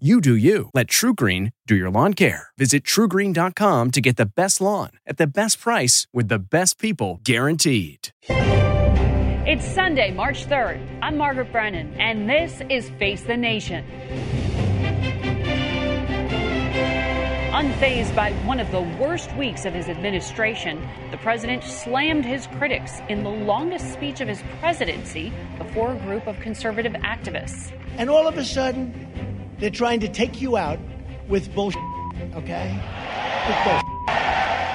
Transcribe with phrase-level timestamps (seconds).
[0.00, 0.70] You do you.
[0.74, 2.48] Let TruGreen do your lawn care.
[2.58, 7.20] Visit trugreen.com to get the best lawn at the best price with the best people
[7.22, 8.08] guaranteed.
[8.28, 10.98] It's Sunday, March 3rd.
[11.00, 13.84] I'm Margaret Brennan, and this is Face the Nation.
[17.52, 22.98] Unfazed by one of the worst weeks of his administration, the president slammed his critics
[23.08, 27.70] in the longest speech of his presidency before a group of conservative activists.
[27.96, 28.92] And all of a sudden,
[29.58, 30.78] they're trying to take you out
[31.28, 31.82] with bullshit,
[32.34, 32.72] okay?
[33.46, 33.84] With bullshit.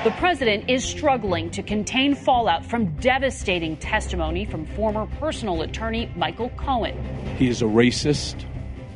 [0.04, 6.50] The president is struggling to contain fallout from devastating testimony from former personal attorney Michael
[6.52, 6.96] Cohen.
[7.38, 8.46] He is a racist,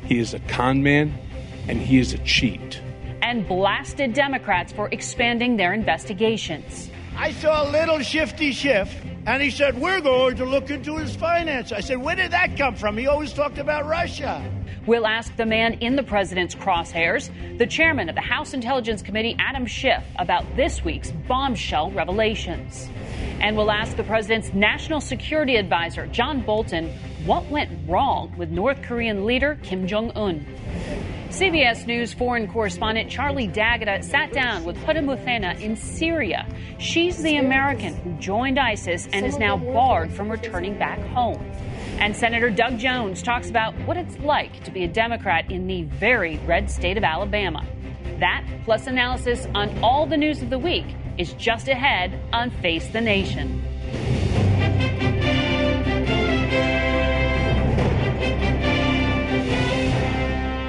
[0.06, 1.12] he is a con man,
[1.68, 2.80] and he is a cheat.
[3.20, 6.90] And blasted Democrats for expanding their investigations.
[7.16, 8.94] I saw a little shifty Schiff,
[9.26, 11.70] and he said, We're going to look into his finance.
[11.70, 12.96] I said, Where did that come from?
[12.96, 14.42] He always talked about Russia.
[14.86, 19.34] We'll ask the man in the president's crosshairs, the chairman of the House Intelligence Committee,
[19.38, 22.90] Adam Schiff, about this week's bombshell revelations.
[23.40, 26.90] And we'll ask the president's national security advisor, John Bolton,
[27.24, 30.46] what went wrong with North Korean leader Kim Jong un.
[31.30, 36.46] CBS News foreign correspondent Charlie D'Agata uh, sat down with Huda Muthana in Syria.
[36.78, 41.50] She's the American who joined ISIS and is now barred from returning back home.
[41.98, 45.84] And Senator Doug Jones talks about what it's like to be a Democrat in the
[45.84, 47.66] very red state of Alabama.
[48.18, 52.88] That, plus analysis on all the news of the week, is just ahead on Face
[52.88, 53.62] the Nation.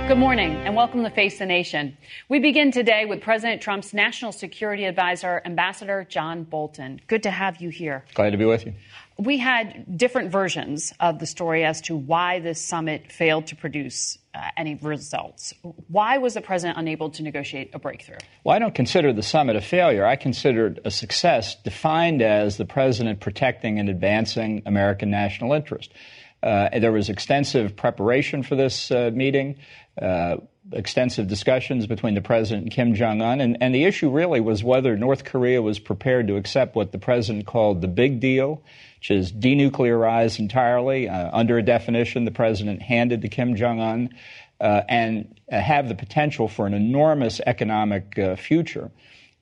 [0.08, 1.98] Good morning and welcome to Face the Nation.
[2.30, 7.02] We begin today with President Trump's National Security Advisor, Ambassador John Bolton.
[7.08, 8.06] Good to have you here.
[8.14, 8.74] Glad to be with you.
[9.18, 14.18] We had different versions of the story as to why this summit failed to produce
[14.34, 15.54] uh, any results.
[15.88, 18.18] Why was the president unable to negotiate a breakthrough?
[18.44, 20.06] Well, I don't consider the summit a failure.
[20.06, 25.94] I consider it a success defined as the president protecting and advancing American national interest.
[26.44, 29.56] Uh, there was extensive preparation for this uh, meeting.
[30.00, 30.38] Uh,
[30.72, 33.40] extensive discussions between the president and Kim Jong un.
[33.40, 36.98] And, and, the issue really was whether North Korea was prepared to accept what the
[36.98, 38.64] president called the big deal,
[39.06, 41.08] which is denuclearized entirely.
[41.08, 44.10] Uh, under a definition the president handed to Kim Jong un,
[44.60, 48.90] uh, and uh, have the potential for an enormous economic uh, future.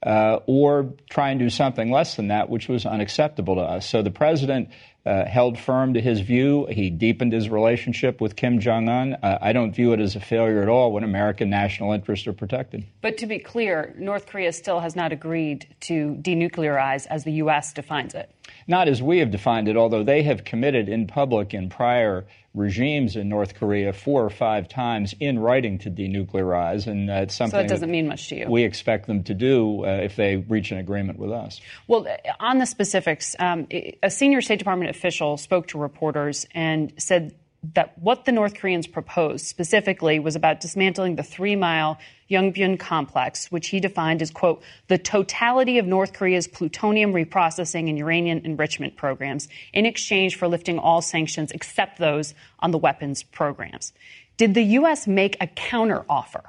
[0.06, 3.88] Uh, or try and do something less than that, which was unacceptable to us.
[3.88, 4.68] So the president
[5.06, 6.66] uh, held firm to his view.
[6.70, 9.14] He deepened his relationship with Kim Jong un.
[9.24, 12.34] Uh, I don't view it as a failure at all when American national interests are
[12.34, 12.84] protected.
[13.02, 17.72] But to be clear, North Korea still has not agreed to denuclearize as the U.S.
[17.72, 18.30] defines it.
[18.68, 23.16] Not as we have defined it, although they have committed in public in prior regimes
[23.16, 27.58] in North Korea four or five times in writing to denuclearize, and uh, it's something
[27.58, 28.48] so that doesn't mean much to you.
[28.48, 31.60] We expect them to do uh, if they reach an agreement with us.
[31.88, 32.06] Well,
[32.40, 37.34] on the specifics, um, a senior State Department official spoke to reporters and said
[37.74, 41.98] that what the North Koreans proposed specifically was about dismantling the three mile
[42.30, 47.98] Yongbyon complex, which he defined as, quote, the totality of North Korea's plutonium reprocessing and
[47.98, 53.94] uranium enrichment programs in exchange for lifting all sanctions except those on the weapons programs.
[54.38, 55.08] Did the U.S.
[55.08, 56.44] make a counteroffer?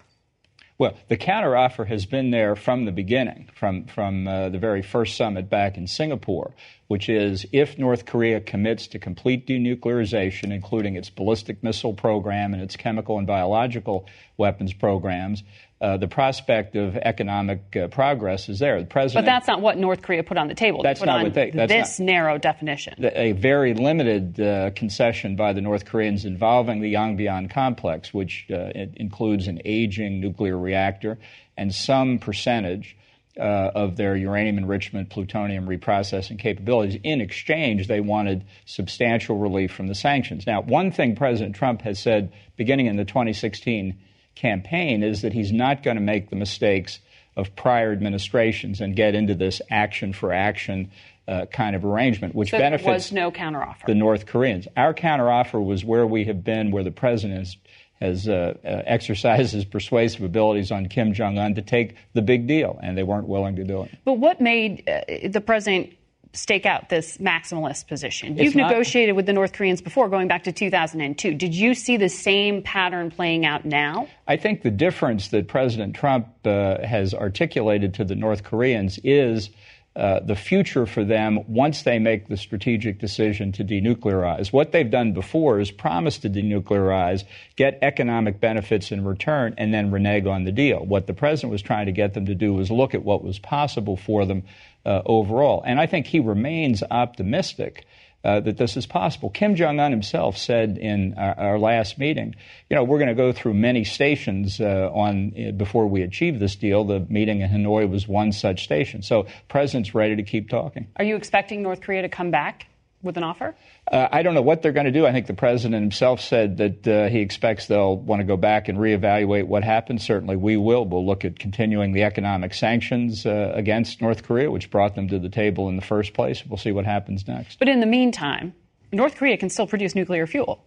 [0.77, 5.17] Well, the counteroffer has been there from the beginning, from, from uh, the very first
[5.17, 6.53] summit back in Singapore,
[6.89, 12.63] which is if North Korea commits to complete denuclearization, including its ballistic missile program and
[12.63, 15.45] its chemical and biological weapons programs,
[15.85, 18.81] uh, the prospect of economic uh, progress is there.
[18.81, 20.83] The president, but that's not what North Korea put on the table.
[20.83, 21.51] That's not what they.
[21.51, 22.95] That's this not, narrow definition.
[23.05, 28.71] A very limited uh, concession by the North Koreans involving the Yongbyon complex, which uh,
[28.97, 31.19] includes an aging nuclear reactor
[31.57, 32.97] and some percentage.
[33.37, 37.01] Uh, of their uranium enrichment, plutonium reprocessing capabilities.
[37.03, 40.47] In exchange, they wanted substantial relief from the sanctions.
[40.47, 43.99] Now, one thing President Trump has said beginning in the 2016
[44.35, 47.01] campaign is that he's not going to make the mistakes
[47.37, 50.91] of prior administrations and get into this action for action
[51.27, 53.87] uh, kind of arrangement, which so benefits there was no counteroffer.
[53.87, 54.69] the North Koreans.
[54.77, 57.57] Our counteroffer was where we have been, where the president has,
[58.01, 62.47] has uh, uh, exercised his persuasive abilities on Kim Jong Un to take the big
[62.47, 63.91] deal, and they weren't willing to do it.
[64.05, 65.95] But what made uh, the president
[66.35, 68.37] stake out this maximalist position?
[68.37, 71.35] You've not- negotiated with the North Koreans before, going back to 2002.
[71.35, 74.09] Did you see the same pattern playing out now?
[74.27, 79.51] I think the difference that President Trump uh, has articulated to the North Koreans is
[79.97, 84.53] uh, the future for them once they make the strategic decision to denuclearize.
[84.53, 87.23] What they've done before is promise to denuclearize,
[87.55, 90.85] get economic benefits in return, and then renege on the deal.
[90.85, 93.39] What the president was trying to get them to do was look at what was
[93.39, 94.43] possible for them
[94.85, 95.63] uh, overall.
[95.65, 97.87] And I think he remains optimistic
[98.25, 99.31] uh, that this is possible.
[99.31, 102.35] Kim Jong un himself said in our, our, last meeting,
[102.71, 106.39] you know, we're going to go through many stations uh, on uh, before we achieve
[106.39, 106.85] this deal.
[106.85, 109.03] The meeting in Hanoi was one such station.
[109.03, 110.87] So, president's ready to keep talking.
[110.97, 112.67] Are you expecting North Korea to come back?
[113.05, 113.55] With an offer?
[113.91, 115.07] Uh, I don't know what they're going to do.
[115.07, 118.69] I think the president himself said that uh, he expects they'll want to go back
[118.69, 120.03] and reevaluate what happened.
[120.03, 120.85] Certainly, we will.
[120.85, 125.19] We'll look at continuing the economic sanctions uh, against North Korea, which brought them to
[125.19, 126.45] the table in the first place.
[126.47, 127.59] We'll see what happens next.
[127.59, 128.55] But in the meantime,
[128.93, 130.65] North Korea can still produce nuclear fuel.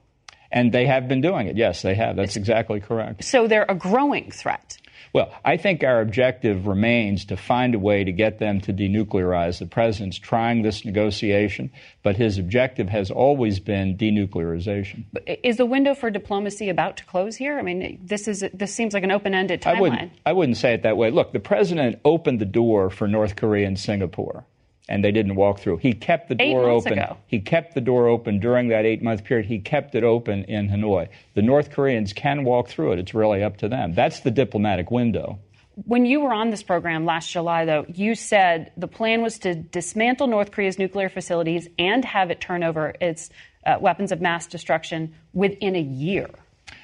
[0.51, 1.57] And they have been doing it.
[1.57, 2.15] Yes, they have.
[2.15, 3.23] That's exactly correct.
[3.23, 4.77] So they're a growing threat.
[5.17, 9.57] Well, I think our objective remains to find a way to get them to denuclearize.
[9.57, 11.71] The president's trying this negotiation,
[12.03, 15.05] but his objective has always been denuclearization.
[15.41, 17.57] Is the window for diplomacy about to close here?
[17.57, 19.75] I mean, this is this seems like an open-ended timeline.
[19.75, 21.09] I wouldn't, I wouldn't say it that way.
[21.09, 24.45] Look, the president opened the door for North Korea and Singapore
[24.89, 25.77] and they didn't walk through.
[25.77, 26.93] He kept the door open.
[26.93, 27.17] Ago.
[27.27, 29.45] He kept the door open during that eight month period.
[29.45, 31.09] He kept it open in Hanoi.
[31.33, 32.99] The North Koreans can walk through it.
[32.99, 33.93] It's really up to them.
[33.93, 35.39] That's the diplomatic window.
[35.85, 39.53] When you were on this program last July, though, you said the plan was to
[39.53, 43.29] dismantle North Korea's nuclear facilities and have it turn over its
[43.63, 46.29] uh, weapons of mass destruction within a year.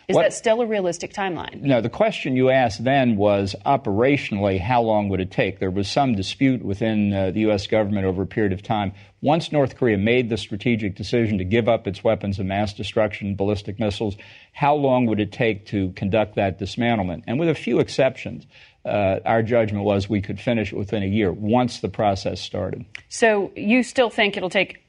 [0.08, 1.62] Is what, that still a realistic timeline?
[1.62, 5.60] No, the question you asked then was operationally, how long would it take?
[5.60, 7.68] There was some dispute within uh, the U.S.
[7.68, 8.92] government over a period of time.
[9.22, 13.36] Once North Korea made the strategic decision to give up its weapons of mass destruction,
[13.36, 14.18] ballistic missiles,
[14.52, 17.24] how long would it take to conduct that dismantlement?
[17.26, 18.46] And with a few exceptions,
[18.84, 22.84] uh, our judgment was we could finish it within a year once the process started.
[23.08, 24.84] So you still think it'll take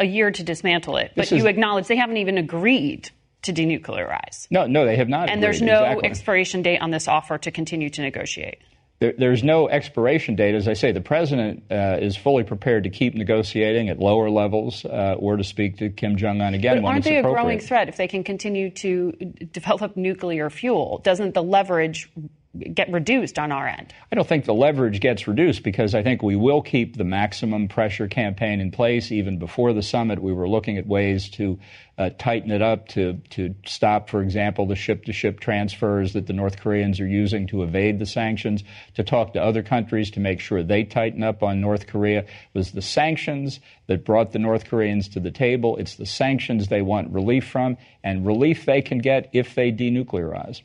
[0.00, 3.10] a year to dismantle it, but is, you acknowledge they haven't even agreed
[3.46, 4.46] to denuclearize.
[4.50, 5.28] No, no, they have not.
[5.28, 6.08] And there's no exactly.
[6.08, 8.58] expiration date on this offer to continue to negotiate.
[8.98, 10.54] There, there's no expiration date.
[10.54, 14.84] As I say, the president uh, is fully prepared to keep negotiating at lower levels
[14.84, 16.80] uh, or to speak to Kim Jong un again.
[16.80, 19.12] But aren't they a growing threat if they can continue to
[19.52, 21.00] develop nuclear fuel?
[21.04, 22.10] Doesn't the leverage
[22.56, 23.92] get reduced on our end?
[24.10, 27.68] I don't think the leverage gets reduced because I think we will keep the maximum
[27.68, 29.12] pressure campaign in place.
[29.12, 31.58] Even before the summit, we were looking at ways to
[31.98, 36.26] uh, tighten it up to, to stop, for example, the ship to ship transfers that
[36.26, 38.62] the North Koreans are using to evade the sanctions,
[38.94, 42.20] to talk to other countries to make sure they tighten up on North Korea.
[42.20, 45.76] It was the sanctions that brought the North Koreans to the table.
[45.76, 50.60] It's the sanctions they want relief from, and relief they can get if they denuclearize.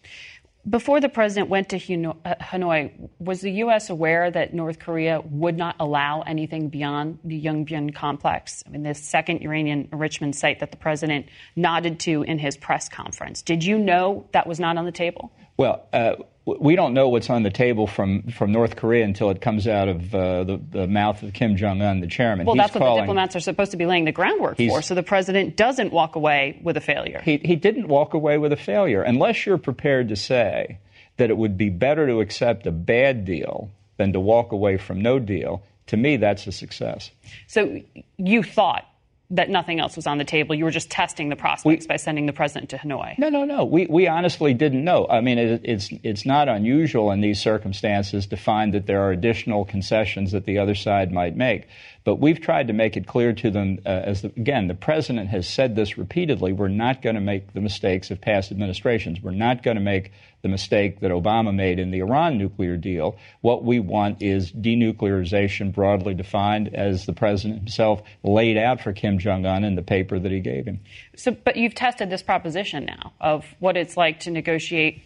[0.70, 3.90] Before the president went to uh, Hanoi, was the U.S.
[3.90, 8.64] aware that North Korea would not allow anything beyond the Yongbyon complex?
[8.68, 12.90] I mean, the second uranium enrichment site that the president nodded to in his press
[12.90, 13.42] conference.
[13.42, 15.32] Did you know that was not on the table?
[15.58, 19.42] Well, uh, we don't know what's on the table from, from North Korea until it
[19.42, 22.46] comes out of uh, the, the, mouth of Kim Jong Un, the chairman.
[22.46, 24.96] Well, he's that's what the diplomats are supposed to be laying the groundwork for, so
[24.96, 27.22] the president doesn't walk away with a failure.
[27.24, 30.80] He, he didn't walk away with a failure, unless you're prepared to say
[31.18, 35.02] that it would be better to accept a bad deal than to walk away from
[35.02, 35.62] no deal.
[35.88, 37.12] To me, that's a success.
[37.48, 37.82] So
[38.18, 38.91] you thought
[39.32, 40.54] that nothing else was on the table.
[40.54, 43.18] You were just testing the prospects we, by sending the president to Hanoi.
[43.18, 43.64] No, no, no.
[43.64, 45.08] We, we honestly didn't know.
[45.10, 49.12] I mean, it, it's, it's not unusual in these circumstances to find that there are
[49.12, 51.68] additional concessions that the other side might make.
[52.04, 55.30] But we've tried to make it clear to them, uh, as the, again, the president
[55.30, 59.22] has said this repeatedly we're not going to make the mistakes of past administrations.
[59.22, 63.18] We're not going to make the mistake that Obama made in the Iran nuclear deal.
[63.42, 69.20] What we want is denuclearization broadly defined as the president himself laid out for Kim
[69.20, 70.80] Jong un in the paper that he gave him.
[71.16, 75.04] So, but you've tested this proposition now of what it's like to negotiate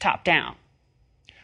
[0.00, 0.56] top down.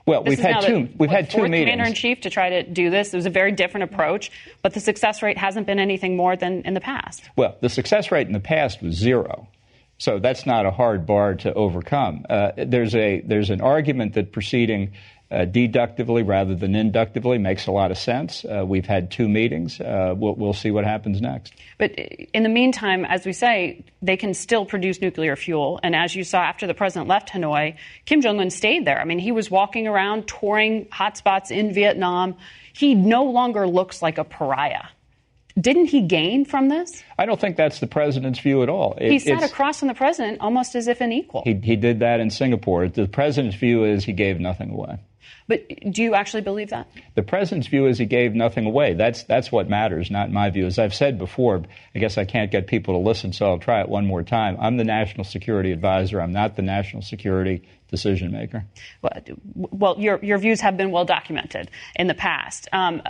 [0.08, 0.88] Well, this we've had two.
[0.96, 1.70] We've had two meetings.
[1.70, 3.12] Commander in chief to try to do this.
[3.12, 4.30] It was a very different approach,
[4.62, 7.28] but the success rate hasn't been anything more than in the past.
[7.36, 9.48] Well, the success rate in the past was zero.
[9.98, 12.24] So that's not a hard bar to overcome.
[12.30, 14.92] Uh, there's a there's an argument that proceeding
[15.30, 18.44] uh, deductively rather than inductively makes a lot of sense.
[18.44, 19.78] Uh, we've had two meetings.
[19.80, 21.52] Uh, we'll, we'll, see what happens next.
[21.76, 25.80] But in the meantime, as we say, they can still produce nuclear fuel.
[25.82, 28.98] And as you saw after the president left Hanoi, Kim Jong un stayed there.
[28.98, 32.36] I mean, he was walking around touring hotspots in Vietnam.
[32.72, 34.86] He no longer looks like a pariah.
[35.60, 37.02] Didn't he gain from this?
[37.18, 38.96] I don't think that's the president's view at all.
[38.98, 41.42] It, he sat across from the president almost as if an equal.
[41.44, 42.88] He, he did that in Singapore.
[42.88, 45.00] The president's view is he gave nothing away.
[45.46, 46.88] But do you actually believe that?
[47.14, 48.94] The president's view is he gave nothing away.
[48.94, 50.66] That's that's what matters, not my view.
[50.66, 51.62] As I've said before,
[51.94, 54.56] I guess I can't get people to listen, so I'll try it one more time.
[54.60, 56.20] I'm the national security advisor.
[56.20, 58.64] I'm not the national security decision maker.
[59.54, 62.68] Well, your, your views have been well documented in the past.
[62.72, 63.02] Um,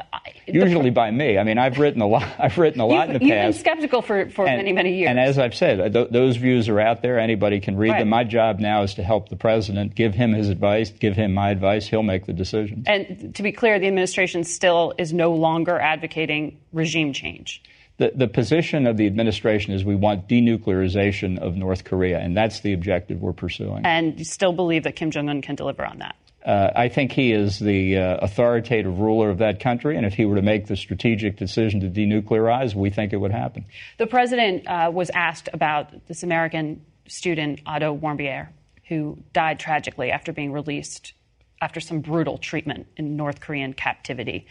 [0.46, 1.38] Usually the, by me.
[1.38, 2.28] I mean, I've written a lot.
[2.38, 3.58] I've written a lot in the you've past.
[3.58, 5.10] You've been skeptical for, for and, many many years.
[5.10, 7.18] And as I've said, th- those views are out there.
[7.18, 7.98] Anybody can read right.
[8.00, 8.08] them.
[8.08, 11.50] My job now is to help the president, give him his advice, give him my
[11.50, 11.86] advice.
[11.86, 12.84] He'll make the decision.
[12.86, 17.62] And to be clear, the administration still is no longer advocating regime change
[17.98, 22.60] the, the position of the administration is we want denuclearization of North Korea, and that's
[22.60, 23.84] the objective we're pursuing.
[23.84, 26.16] And you still believe that Kim Jong un can deliver on that?
[26.44, 30.24] Uh, I think he is the uh, authoritative ruler of that country, and if he
[30.24, 33.66] were to make the strategic decision to denuclearize, we think it would happen.
[33.98, 38.48] The president uh, was asked about this American student, Otto Warmbier,
[38.86, 41.12] who died tragically after being released
[41.60, 44.46] after some brutal treatment in North Korean captivity.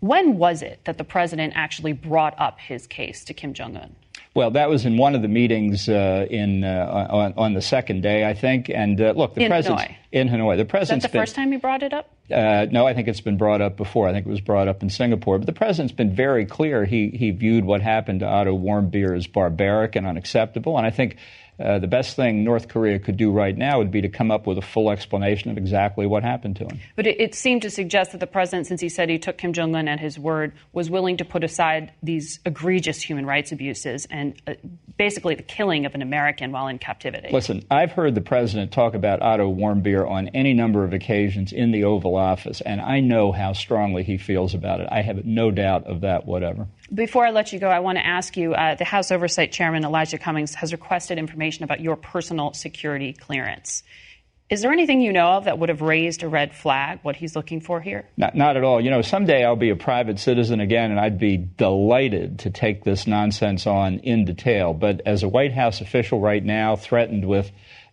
[0.00, 3.96] When was it that the president actually brought up his case to Kim Jong un?
[4.34, 8.02] Well, that was in one of the meetings uh, in uh, on, on, the second
[8.02, 8.68] day, I think.
[8.68, 9.96] And uh, look, the in president Hanoi.
[10.12, 10.56] in Hanoi.
[10.58, 10.98] The president.
[10.98, 12.10] Is that the first time he brought it up?
[12.30, 14.06] Uh, no, I think it's been brought up before.
[14.06, 15.38] I think it was brought up in Singapore.
[15.38, 16.84] But the president's been very clear.
[16.84, 20.76] He he viewed what happened to Otto Warmbier as barbaric and unacceptable.
[20.76, 21.16] And I think
[21.58, 24.46] uh, the best thing North Korea could do right now would be to come up
[24.46, 26.78] with a full explanation of exactly what happened to him.
[26.96, 29.52] But it, it seemed to suggest that the president, since he said he took Kim
[29.52, 34.06] Jong un at his word, was willing to put aside these egregious human rights abuses
[34.10, 34.54] and uh,
[34.98, 37.28] basically the killing of an American while in captivity.
[37.32, 41.70] Listen, I've heard the president talk about Otto Warmbier on any number of occasions in
[41.70, 44.88] the Oval Office, and I know how strongly he feels about it.
[44.90, 46.66] I have no doubt of that, whatever.
[46.94, 49.84] Before I let you go, I want to ask you uh, the House Oversight Chairman,
[49.84, 53.82] Elijah Cummings, has requested information about your personal security clearance.
[54.48, 57.34] Is there anything you know of that would have raised a red flag, what he's
[57.34, 58.08] looking for here?
[58.16, 58.80] Not, not at all.
[58.80, 62.84] You know, someday I'll be a private citizen again, and I'd be delighted to take
[62.84, 64.72] this nonsense on in detail.
[64.72, 67.50] But as a White House official right now, threatened with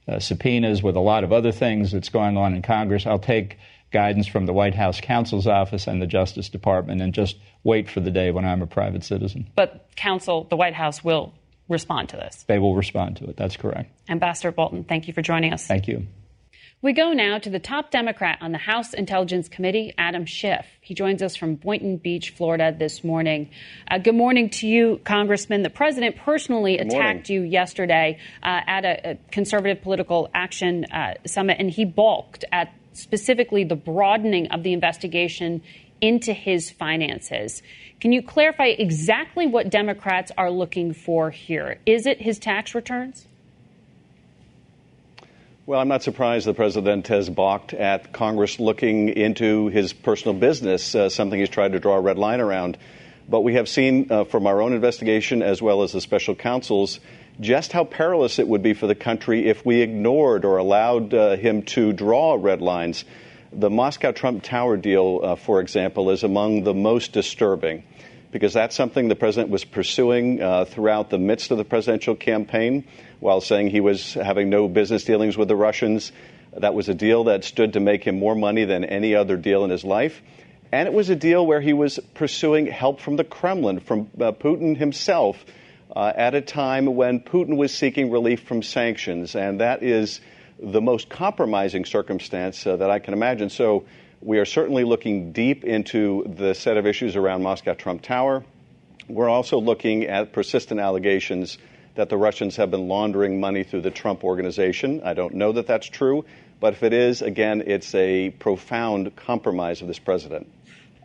[0.07, 3.57] uh, subpoenas, with a lot of other things that's going on in Congress, I'll take
[3.89, 7.99] guidance from the White House counsel's office and the Justice Department and just wait for
[7.99, 9.49] the day when I'm a private citizen.
[9.55, 11.33] But counsel, the White House will
[11.69, 12.43] respond to this.
[12.47, 13.37] They will respond to it.
[13.37, 13.91] That's correct.
[14.09, 15.65] Ambassador Bolton, thank you for joining us.
[15.65, 16.07] Thank you.
[16.83, 20.65] We go now to the top Democrat on the House Intelligence Committee, Adam Schiff.
[20.81, 23.51] He joins us from Boynton Beach, Florida, this morning.
[23.89, 25.63] Uh, good morning to you, Congressman.
[25.63, 27.45] The president personally good attacked morning.
[27.45, 32.73] you yesterday uh, at a, a, conservative political action uh, summit, and he balked at
[32.91, 35.61] specifically the broadening of the investigation
[36.03, 37.63] into his finances.
[38.01, 41.79] Can you clarify exactly what Democrats are looking for here?
[41.85, 43.25] Is it his tax returns?
[45.65, 50.93] Well, I'm not surprised the president has balked at Congress looking into his personal business,
[50.93, 52.77] uh, something he's tried to draw a red line around.
[53.29, 56.99] But we have seen uh, from our own investigation, as well as the special counsel's,
[57.39, 61.37] just how perilous it would be for the country if we ignored or allowed uh,
[61.37, 63.05] him to draw red lines.
[63.55, 67.83] The Moscow Trump Tower deal, uh, for example, is among the most disturbing
[68.31, 72.83] because that's something the president was pursuing uh, throughout the midst of the presidential campaign
[73.19, 76.11] while saying he was having no business dealings with the Russians.
[76.57, 79.63] That was a deal that stood to make him more money than any other deal
[79.63, 80.19] in his life.
[80.71, 84.31] And it was a deal where he was pursuing help from the Kremlin, from uh,
[84.31, 85.45] Putin himself,
[85.95, 89.35] uh, at a time when Putin was seeking relief from sanctions.
[89.35, 90.21] And that is
[90.63, 93.49] the most compromising circumstance uh, that I can imagine.
[93.49, 93.85] So
[94.21, 98.43] we are certainly looking deep into the set of issues around Moscow Trump Tower.
[99.09, 101.57] We're also looking at persistent allegations
[101.95, 105.01] that the Russians have been laundering money through the Trump organization.
[105.03, 106.25] I don't know that that's true,
[106.59, 110.47] but if it is, again, it's a profound compromise of this president.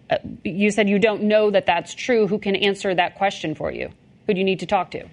[0.09, 2.29] Uh, you said you don't know that that's true.
[2.29, 3.91] Who can answer that question for you?
[4.27, 5.07] Who do you need to talk to?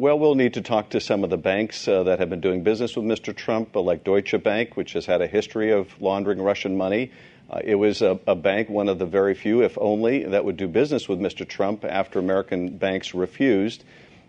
[0.00, 2.62] Well, we'll need to talk to some of the banks uh, that have been doing
[2.62, 3.36] business with Mr.
[3.36, 7.12] Trump, uh, like Deutsche Bank, which has had a history of laundering Russian money.
[7.50, 10.56] Uh, it was a, a, bank, one of the very few, if only, that would
[10.56, 11.46] do business with Mr.
[11.46, 13.84] Trump after American banks refused.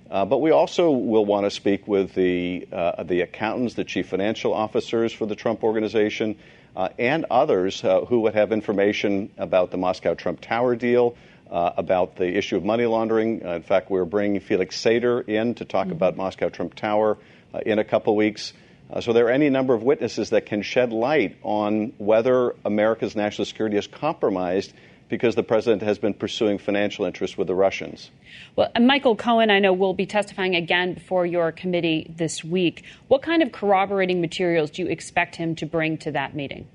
[0.10, 4.10] Uh, but we also will want to speak with the, uh, the accountants, the chief
[4.10, 6.36] financial officers for the Trump organization,
[6.76, 11.16] uh, and others uh, who would have information about the Moscow Trump Tower deal,
[11.52, 13.46] uh, about the issue of money laundering.
[13.46, 15.94] Uh, in fact, we're bringing Felix Sater in to talk mm-hmm.
[15.94, 17.18] about Moscow Trump Tower
[17.66, 18.54] in a couple weeks.
[19.02, 23.46] so there are any number of witnesses that can shed light on whether America's national
[23.46, 24.74] security is compromised
[25.12, 28.10] because the president has been pursuing financial interests with the Russians.
[28.56, 32.86] Well, Michael Cohen, I know, will be testifying again before your committee this week.
[33.10, 36.66] What kind of corroborating materials do you expect him to bring to that meeting?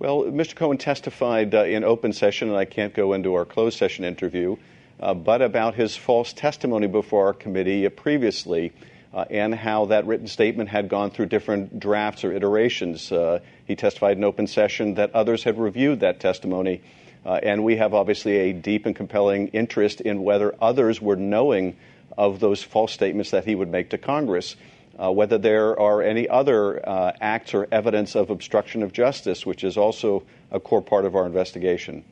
[0.00, 0.54] Well, Mr.
[0.54, 4.56] Cohen testified uh, in open session, and I can't go into our closed session interview,
[4.98, 8.72] uh, but about his false testimony before our committee uh, previously
[9.12, 13.12] uh, and how that written statement had gone through different drafts or iterations.
[13.12, 16.80] Uh, he testified in open session that others had reviewed that testimony,
[17.26, 21.76] uh, and we have obviously a deep and compelling interest in whether others were knowing
[22.16, 24.56] of those false statements that he would make to Congress.
[25.00, 29.64] Uh, whether there are any other uh, acts or evidence of obstruction of justice, which
[29.64, 32.04] is also a core part of our investigation.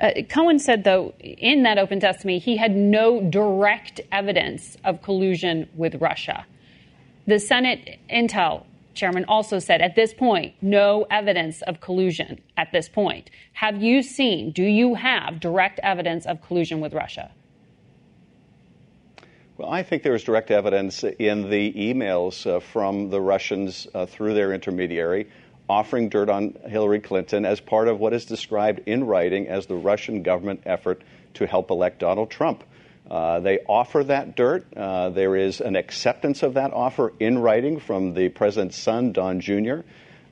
[0.00, 5.68] Uh, Cohen said, though, in that open testimony, he had no direct evidence of collusion
[5.76, 6.44] with Russia.
[7.28, 8.64] The Senate Intel
[8.94, 13.30] chairman also said, at this point, no evidence of collusion at this point.
[13.52, 17.30] Have you seen, do you have direct evidence of collusion with Russia?
[19.56, 24.04] Well, I think there is direct evidence in the emails uh, from the Russians uh,
[24.06, 25.28] through their intermediary
[25.68, 29.76] offering dirt on Hillary Clinton as part of what is described in writing as the
[29.76, 31.02] Russian government effort
[31.34, 32.64] to help elect Donald Trump.
[33.08, 34.66] Uh, they offer that dirt.
[34.76, 39.38] Uh, there is an acceptance of that offer in writing from the president's son, Don
[39.38, 39.80] Jr.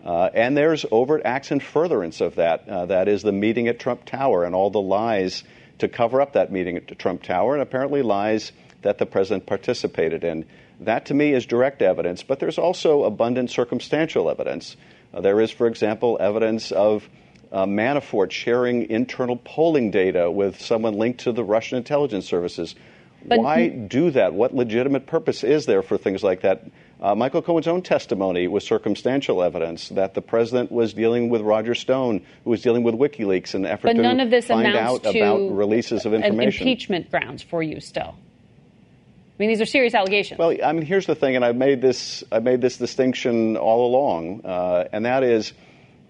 [0.04, 2.68] Uh, and there's overt acts in furtherance of that.
[2.68, 5.44] Uh, that is the meeting at Trump Tower and all the lies
[5.78, 8.50] to cover up that meeting at Trump Tower, and apparently lies
[8.82, 10.44] that the president participated in.
[10.80, 14.76] That to me is direct evidence, but there's also abundant circumstantial evidence.
[15.14, 17.08] Uh, there is, for example, evidence of
[17.52, 22.74] uh, Manafort sharing internal polling data with someone linked to the Russian intelligence services.
[23.24, 24.34] But Why do that?
[24.34, 26.64] What legitimate purpose is there for things like that?
[27.00, 31.74] Uh, Michael Cohen's own testimony was circumstantial evidence that the president was dealing with Roger
[31.74, 34.74] Stone, who was dealing with WikiLeaks in an effort but to none of this find
[34.74, 36.66] out about releases of information.
[36.66, 38.16] Impeachment grounds for you still.
[39.38, 40.38] I mean, these are serious allegations.
[40.38, 43.86] Well, I mean, here's the thing, and I've made this, I've made this distinction all
[43.86, 45.54] along, uh, and that is,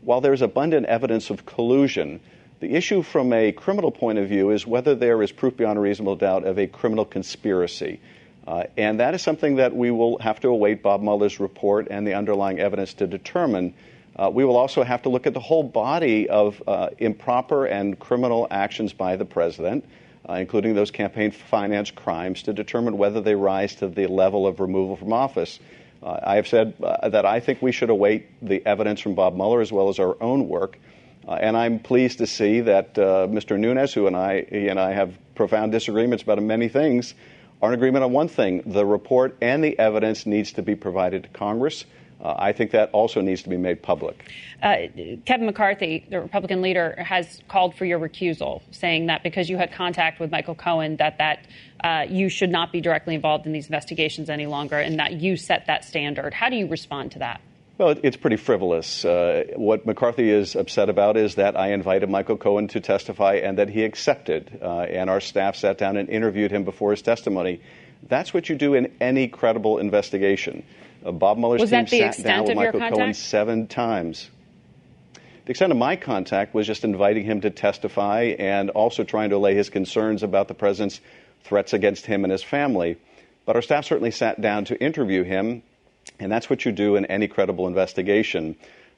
[0.01, 2.21] while there's abundant evidence of collusion,
[2.59, 5.81] the issue from a criminal point of view is whether there is proof beyond a
[5.81, 8.01] reasonable doubt of a criminal conspiracy.
[8.47, 12.05] Uh, and that is something that we will have to await Bob Mueller's report and
[12.05, 13.75] the underlying evidence to determine.
[14.17, 17.99] Uh, we will also have to look at the whole body of uh, improper and
[17.99, 19.85] criminal actions by the president
[20.29, 24.61] uh, including those campaign finance crimes, to determine whether they rise to the level of
[24.61, 25.59] removal from office.
[26.03, 29.35] Uh, I have said uh, that I think we should await the evidence from Bob
[29.35, 30.79] Mueller as well as our own work.
[31.27, 33.59] Uh, and I'm pleased to see that uh, Mr.
[33.59, 37.15] Nunes, who and I, he and I have profound disagreements about many things,
[37.61, 41.23] are in agreement on one thing: the report and the evidence needs to be provided
[41.23, 41.85] to Congress.
[42.23, 44.31] Uh, I think that also needs to be made public.
[44.63, 44.87] Uh,
[45.27, 49.73] Kevin McCarthy, the Republican leader, has called for your recusal, saying that because you had
[49.73, 51.47] contact with Michael Cohen, that that
[51.83, 55.37] uh, you should not be directly involved in these investigations any longer, and that you
[55.37, 56.33] set that standard.
[56.33, 57.41] How do you respond to that?
[57.79, 59.05] Well, it's pretty frivolous.
[59.05, 63.59] Uh, what McCarthy is upset about is that I invited Michael Cohen to testify and
[63.59, 67.61] that he accepted, uh, and our staff sat down and interviewed him before his testimony.
[68.09, 70.65] That's what you do in any credible investigation.
[71.05, 74.31] Uh, Bob Mueller's was team sat down with Michael Cohen seven times.
[75.45, 79.37] The extent of my contact was just inviting him to testify and also trying to
[79.37, 81.01] allay his concerns about the president's
[81.43, 82.97] threats against him and his family.
[83.45, 85.65] But our staff certainly sat down to interview him,
[86.21, 88.55] and that's what you do in any credible investigation.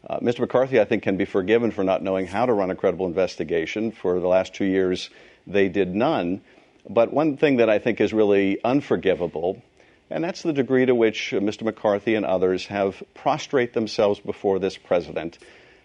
[0.06, 0.40] Uh, Mr.
[0.40, 3.90] McCarthy, I think, can be forgiven for not knowing how to run a credible investigation.
[3.90, 5.08] For the last two years,
[5.46, 6.42] they did none.
[6.86, 9.62] But one thing that I think is really unforgivable
[10.10, 11.62] and that's the degree to which uh, Mr.
[11.62, 15.38] McCarthy and others have prostrate themselves before this president.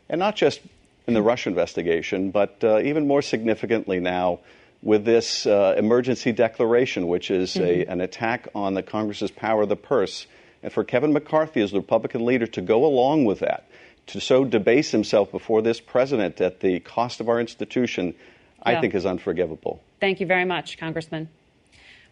[0.09, 0.61] And not just
[1.07, 4.39] in the Russia investigation, but uh, even more significantly now
[4.81, 7.89] with this uh, emergency declaration, which is mm-hmm.
[7.89, 10.27] a, an attack on the Congress's power of the purse.
[10.61, 13.69] And for Kevin McCarthy, as the Republican leader, to go along with that,
[14.07, 18.77] to so debase himself before this president at the cost of our institution, yeah.
[18.77, 19.81] I think is unforgivable.
[19.99, 21.29] Thank you very much, Congressman.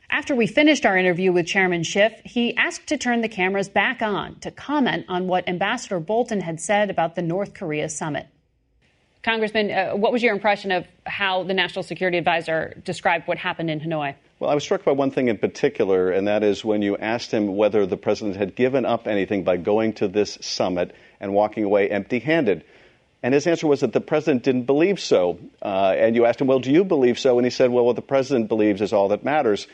[0.09, 4.01] After we finished our interview with Chairman Schiff, he asked to turn the cameras back
[4.01, 8.25] on to comment on what Ambassador Bolton had said about the North Korea summit.
[9.21, 13.69] Congressman, uh, what was your impression of how the National Security Advisor described what happened
[13.69, 14.15] in Hanoi?
[14.39, 17.31] Well, I was struck by one thing in particular, and that is when you asked
[17.31, 21.65] him whether the president had given up anything by going to this summit and walking
[21.65, 22.63] away empty handed.
[23.23, 25.39] And his answer was that the president didn't believe so.
[25.61, 27.37] Uh, and you asked him, Well, do you believe so?
[27.37, 29.67] And he said, Well, what the president believes is all that matters.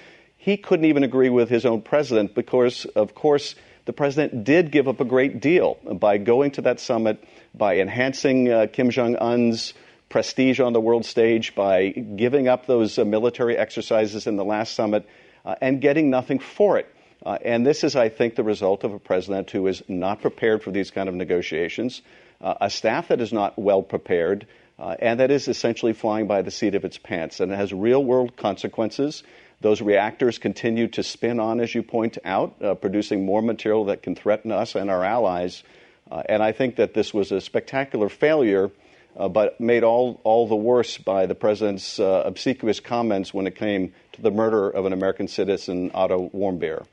[0.44, 4.90] He couldn't even agree with his own president because, of course, the president did give
[4.90, 7.24] up a great deal by going to that summit,
[7.56, 9.74] by enhancing uh, Kim Jong un's
[10.10, 14.74] prestige on the world stage, by giving up those uh, military exercises in the last
[14.74, 15.08] summit,
[15.46, 16.94] uh, and getting nothing for it.
[17.26, 20.62] Uh, and this is, I think, the result of a president who is not prepared
[20.62, 22.02] for these kind of negotiations,
[22.42, 24.46] uh, a staff that is not well prepared,
[24.78, 27.40] uh, and that is essentially flying by the seat of its pants.
[27.40, 29.24] And it has real world consequences.
[29.64, 34.04] Those reactors continue to spin on, as you point out, uh, producing more material that
[34.04, 35.64] can threaten us and our allies.
[36.12, 38.72] Uh, and I think that this was a spectacular failure,
[39.16, 43.56] uh, but made all, all the worse by the president's uh, obsequious comments when it
[43.56, 46.86] came to the murder of an American citizen, Otto Warmbier.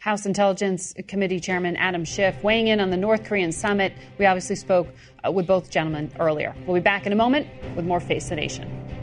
[0.00, 3.94] House Intelligence Committee Chairman Adam Schiff weighing in on the North Korean summit.
[4.18, 4.88] We obviously spoke
[5.26, 6.54] uh, with both gentlemen earlier.
[6.66, 8.97] We'll be back in a moment with more Face the Nation.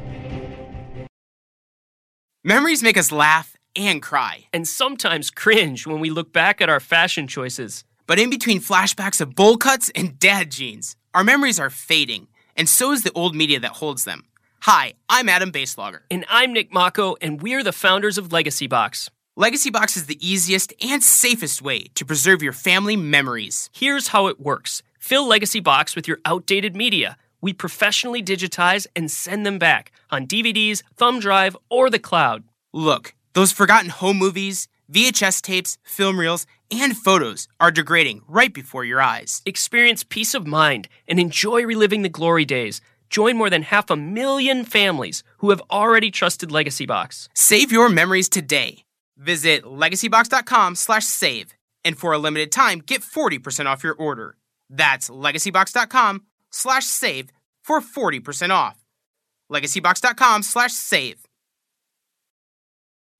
[2.47, 4.45] Memories make us laugh and cry.
[4.53, 7.83] And sometimes cringe when we look back at our fashion choices.
[8.05, 12.69] But in between flashbacks of bowl cuts and dad jeans, our memories are fading, and
[12.69, 14.25] so is the old media that holds them.
[14.61, 16.01] Hi, I'm Adam Baselogger.
[16.11, 19.09] And I'm Nick Mako, and we're the founders of Legacy Box.
[19.35, 23.71] Legacy Box is the easiest and safest way to preserve your family memories.
[23.73, 27.17] Here's how it works fill Legacy Box with your outdated media.
[27.45, 32.43] We professionally digitize and send them back on DVDs, thumb drive, or the cloud.
[32.73, 38.83] Look, those forgotten home movies, VHS tapes, film reels, and photos are degrading right before
[38.83, 39.43] your eyes.
[39.45, 42.81] Experience peace of mind and enjoy reliving the glory days.
[43.11, 47.29] Join more than half a million families who have already trusted Legacy Box.
[47.35, 48.85] Save your memories today.
[49.17, 51.53] Visit legacybox.com/save
[51.83, 54.35] and for a limited time get 40% off your order.
[54.67, 57.29] That's legacybox.com/save
[57.65, 58.77] for 40% off.
[59.51, 61.25] LegacyBox.com slash save.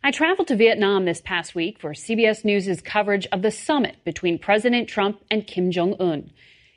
[0.04, 4.38] I traveled to Vietnam this past week for CBS News' coverage of the summit between
[4.38, 6.30] President Trump and Kim Jong un.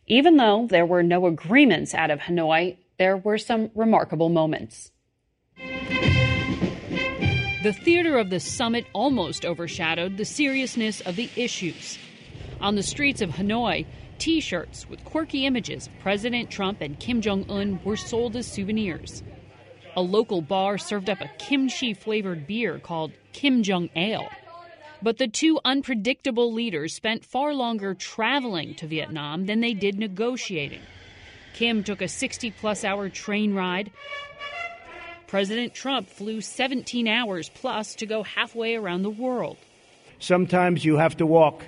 [0.07, 4.91] Even though there were no agreements out of Hanoi, there were some remarkable moments.
[7.63, 11.99] The theater of the summit almost overshadowed the seriousness of the issues.
[12.63, 13.85] On the streets of Hanoi,
[14.19, 18.47] T shirts with quirky images of President Trump and Kim Jong un were sold as
[18.47, 19.23] souvenirs.
[19.97, 24.29] A local bar served up a kimchi flavored beer called Kim Jong Ale.
[25.01, 30.83] But the two unpredictable leaders spent far longer traveling to Vietnam than they did negotiating.
[31.55, 33.93] Kim took a 60 plus hour train ride.
[35.29, 39.57] President Trump flew 17 hours plus to go halfway around the world.
[40.19, 41.65] Sometimes you have to walk,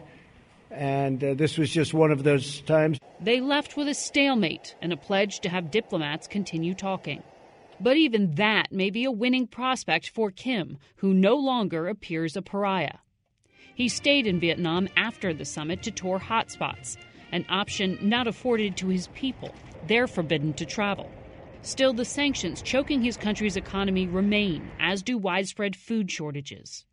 [0.71, 2.99] and uh, this was just one of those times.
[3.21, 7.23] They left with a stalemate and a pledge to have diplomats continue talking.
[7.81, 12.43] But even that may be a winning prospect for Kim, who no longer appears a
[12.43, 12.99] pariah.
[13.75, 16.99] He stayed in Vietnam after the summit to tour hotspots,
[17.33, 19.55] an option not afforded to his people.
[19.87, 21.11] They're forbidden to travel.
[21.63, 26.85] Still, the sanctions choking his country's economy remain, as do widespread food shortages.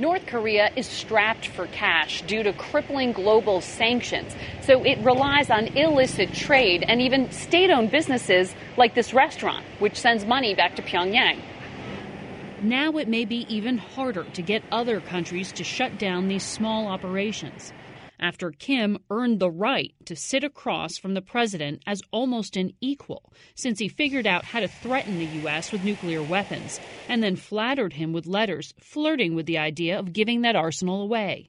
[0.00, 5.66] North Korea is strapped for cash due to crippling global sanctions, so it relies on
[5.76, 10.82] illicit trade and even state owned businesses like this restaurant, which sends money back to
[10.82, 11.42] Pyongyang.
[12.62, 16.86] Now it may be even harder to get other countries to shut down these small
[16.86, 17.74] operations
[18.20, 23.32] after Kim earned the right to sit across from the president as almost an equal,
[23.54, 25.72] since he figured out how to threaten the U.S.
[25.72, 26.78] with nuclear weapons,
[27.08, 31.48] and then flattered him with letters flirting with the idea of giving that arsenal away.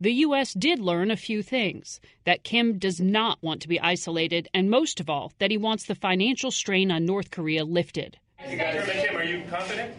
[0.00, 0.52] The U.S.
[0.52, 5.00] did learn a few things that Kim does not want to be isolated, and most
[5.00, 8.18] of all, that he wants the financial strain on North Korea lifted.
[8.38, 9.94] Kim, are you confident?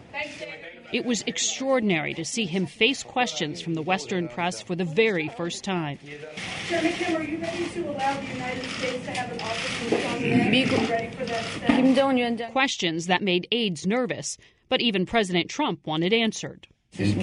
[0.90, 5.28] It was extraordinary to see him face questions from the Western press for the very
[5.28, 5.98] first time.
[6.66, 9.98] Chairman Kim, are you ready to allow the United States to have an office in
[9.98, 10.88] Pyongyang?
[10.88, 12.52] ready for that step?
[12.52, 14.38] Questions that made aides nervous,
[14.70, 16.66] but even President Trump wanted answered.
[16.98, 17.14] Is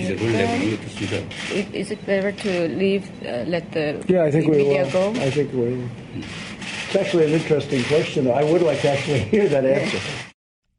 [1.92, 4.92] it better to leave, uh, let the Yeah, I think we will.
[4.92, 5.10] go?
[5.10, 5.90] I think we will.
[6.88, 8.30] It's actually an interesting question.
[8.30, 10.00] I would like to actually hear that answer.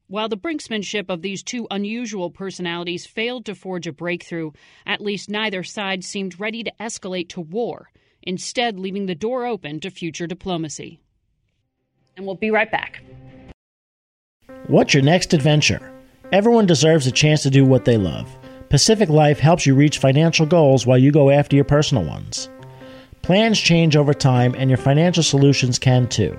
[0.08, 4.52] While the brinksmanship of these two unusual personalities failed to forge a breakthrough,
[4.86, 7.90] at least neither side seemed ready to escalate to war,
[8.22, 11.00] instead, leaving the door open to future diplomacy.
[12.16, 13.02] And we'll be right back.
[14.68, 15.92] What's your next adventure?
[16.30, 18.32] Everyone deserves a chance to do what they love.
[18.68, 22.48] Pacific Life helps you reach financial goals while you go after your personal ones.
[23.22, 26.38] Plans change over time, and your financial solutions can too.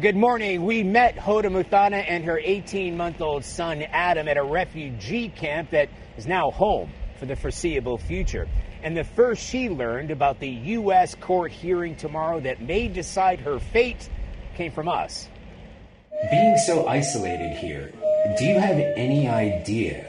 [0.00, 0.64] Good morning.
[0.64, 5.70] We met Huda Muthana and her 18 month old son Adam at a refugee camp
[5.70, 8.46] that is now home for the foreseeable future.
[8.84, 11.16] And the first she learned about the U.S.
[11.16, 14.08] court hearing tomorrow that may decide her fate
[14.54, 15.28] came from us.
[16.30, 17.92] Being so isolated here,
[18.38, 20.04] do you have any idea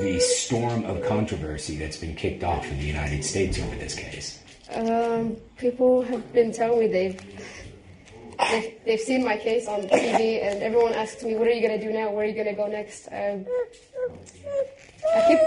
[0.00, 4.40] the storm of controversy that's been kicked off in the United States over this case?
[4.72, 7.20] Um, people have been telling me they've,
[8.50, 11.80] they've, they've seen my case on TV, and everyone asks me, "What are you to
[11.80, 12.10] do now?
[12.10, 13.46] Where are you to go next?" Um,
[15.14, 15.38] I keep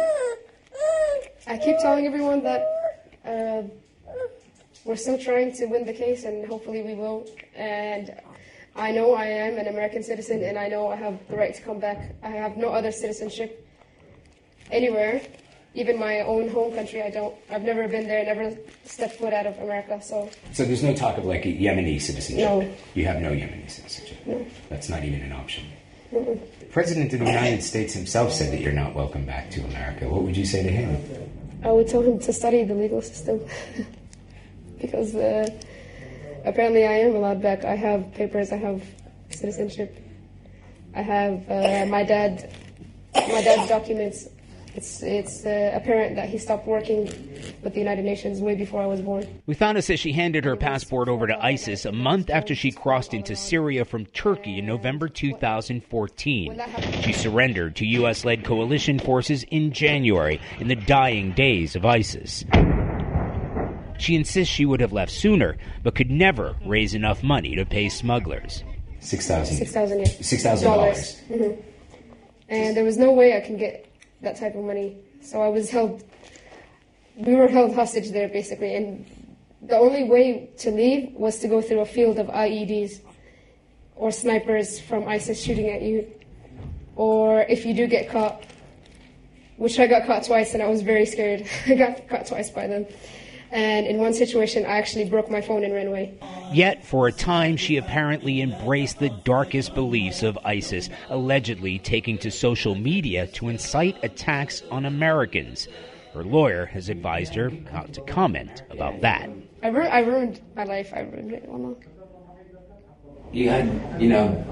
[1.47, 2.61] I keep telling everyone that
[3.25, 3.63] uh,
[4.85, 7.27] we're still trying to win the case, and hopefully we will.
[7.55, 8.15] And
[8.75, 11.61] I know I am an American citizen, and I know I have the right to
[11.61, 12.15] come back.
[12.23, 13.67] I have no other citizenship
[14.71, 15.21] anywhere,
[15.73, 17.01] even my own home country.
[17.01, 17.35] I don't.
[17.49, 18.25] I've never been there.
[18.25, 20.01] Never stepped foot out of America.
[20.01, 20.29] So.
[20.53, 22.45] So there's no talk of like a Yemeni citizenship.
[22.45, 22.73] No.
[22.93, 24.17] You have no Yemeni citizenship.
[24.25, 24.45] No.
[24.69, 25.65] That's not even an option.
[26.11, 26.39] The
[26.71, 30.09] President of the United States himself said that you're not welcome back to America.
[30.09, 31.01] What would you say to him?
[31.63, 33.39] I would tell him to study the legal system
[34.81, 35.47] because uh,
[36.43, 37.63] apparently I am allowed back.
[37.63, 38.51] I have papers.
[38.51, 38.83] I have
[39.29, 39.97] citizenship.
[40.93, 42.53] I have uh, my dad.
[43.15, 44.27] My dad's documents
[44.75, 47.05] it's it's uh, apparent that he stopped working
[47.61, 49.41] with the United Nations way before I was born.
[49.47, 53.35] Muthana says she handed her passport over to ISIS a month after she crossed into
[53.35, 56.61] Syria from Turkey in November 2014.
[57.01, 58.23] She surrendered to U.S.
[58.23, 62.45] led coalition forces in January in the dying days of ISIS.
[63.97, 67.89] She insists she would have left sooner, but could never raise enough money to pay
[67.89, 68.63] smugglers.
[68.99, 69.57] Six thousand.
[69.57, 69.99] Six thousand.
[69.99, 70.05] Yeah.
[70.05, 71.21] Six thousand dollars.
[71.29, 71.61] Mm-hmm.
[72.49, 73.90] And there was no way I can get
[74.21, 74.97] that type of money.
[75.21, 76.03] So I was held,
[77.15, 78.75] we were held hostage there basically.
[78.75, 79.05] And
[79.61, 83.01] the only way to leave was to go through a field of IEDs
[83.95, 86.11] or snipers from ISIS shooting at you.
[86.95, 88.43] Or if you do get caught,
[89.57, 91.47] which I got caught twice and I was very scared.
[91.67, 92.85] I got caught twice by them.
[93.51, 96.17] And in one situation, I actually broke my phone and ran away.
[96.53, 102.31] Yet, for a time, she apparently embraced the darkest beliefs of ISIS, allegedly taking to
[102.31, 105.67] social media to incite attacks on Americans.
[106.13, 109.29] Her lawyer has advised her not to comment about that.
[109.63, 110.91] I, ru- I ruined my life.
[110.93, 111.43] I ruined it.
[111.47, 111.75] Well,
[113.33, 114.45] You had, you know.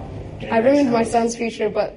[0.51, 1.95] I ruined my son's future, but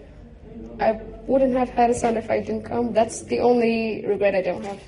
[0.80, 2.92] I wouldn't have had a son if I didn't come.
[2.92, 4.80] That's the only regret I don't have.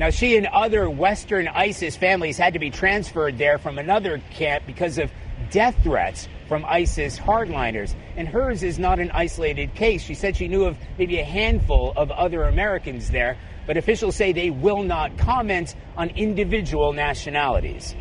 [0.00, 4.64] Now, she and other Western ISIS families had to be transferred there from another camp
[4.66, 5.10] because of
[5.50, 7.94] death threats from ISIS hardliners.
[8.16, 10.02] And hers is not an isolated case.
[10.02, 13.36] She said she knew of maybe a handful of other Americans there,
[13.66, 17.94] but officials say they will not comment on individual nationalities.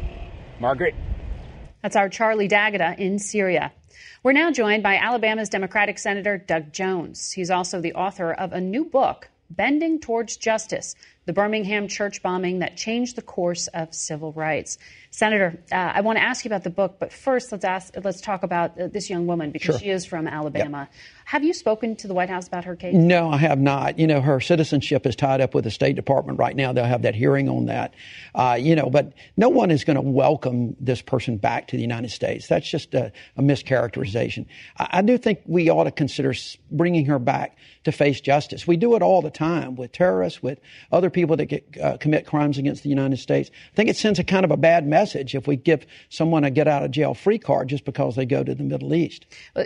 [0.57, 0.95] Margaret?
[1.81, 3.73] That's our Charlie D'Agata in Syria.
[4.23, 7.33] We're now joined by Alabama's Democratic Senator Doug Jones.
[7.33, 10.95] He's also the author of a new book, Bending Towards Justice
[11.29, 14.79] the Birmingham church bombing that changed the course of civil rights.
[15.11, 18.21] Senator, uh, I want to ask you about the book, but first let's ask, let's
[18.21, 19.79] talk about uh, this young woman because sure.
[19.79, 20.87] she is from Alabama.
[20.91, 20.99] Yep.
[21.25, 22.93] Have you spoken to the White House about her case?
[22.93, 23.97] No, I have not.
[23.97, 26.73] You know, her citizenship is tied up with the State Department right now.
[26.73, 27.95] They'll have that hearing on that.
[28.35, 31.81] Uh, you know, but no one is going to welcome this person back to the
[31.81, 32.47] United States.
[32.47, 34.45] That's just a, a mischaracterization.
[34.77, 36.33] I, I, do think we ought to consider
[36.69, 38.67] bringing her back to face justice.
[38.67, 40.59] We do it all the time with terrorists, with
[40.91, 43.49] other people that get, uh, commit crimes against the United States.
[43.71, 46.51] I think it sends a kind of a bad message if we give someone a
[46.51, 49.25] get out of jail free card just because they go to the Middle East.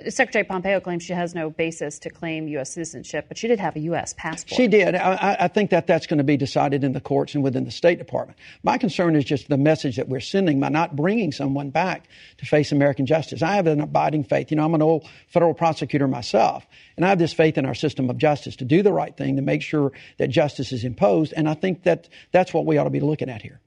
[0.09, 2.73] Secretary Pompeo claims she has no basis to claim U.S.
[2.73, 4.13] citizenship, but she did have a U.S.
[4.17, 4.55] passport.
[4.55, 4.95] She did.
[4.95, 7.71] I, I think that that's going to be decided in the courts and within the
[7.71, 8.37] State Department.
[8.63, 12.45] My concern is just the message that we're sending by not bringing someone back to
[12.45, 13.41] face American justice.
[13.41, 14.51] I have an abiding faith.
[14.51, 16.65] You know, I'm an old federal prosecutor myself,
[16.95, 19.35] and I have this faith in our system of justice to do the right thing,
[19.35, 22.85] to make sure that justice is imposed, and I think that that's what we ought
[22.85, 23.59] to be looking at here.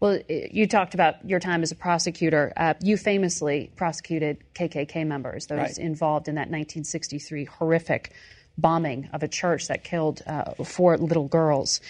[0.00, 2.54] Well, you talked about your time as a prosecutor.
[2.56, 5.78] Uh, you famously prosecuted KKK members, those right.
[5.78, 8.12] involved in that 1963 horrific
[8.56, 11.82] bombing of a church that killed uh, four little girls.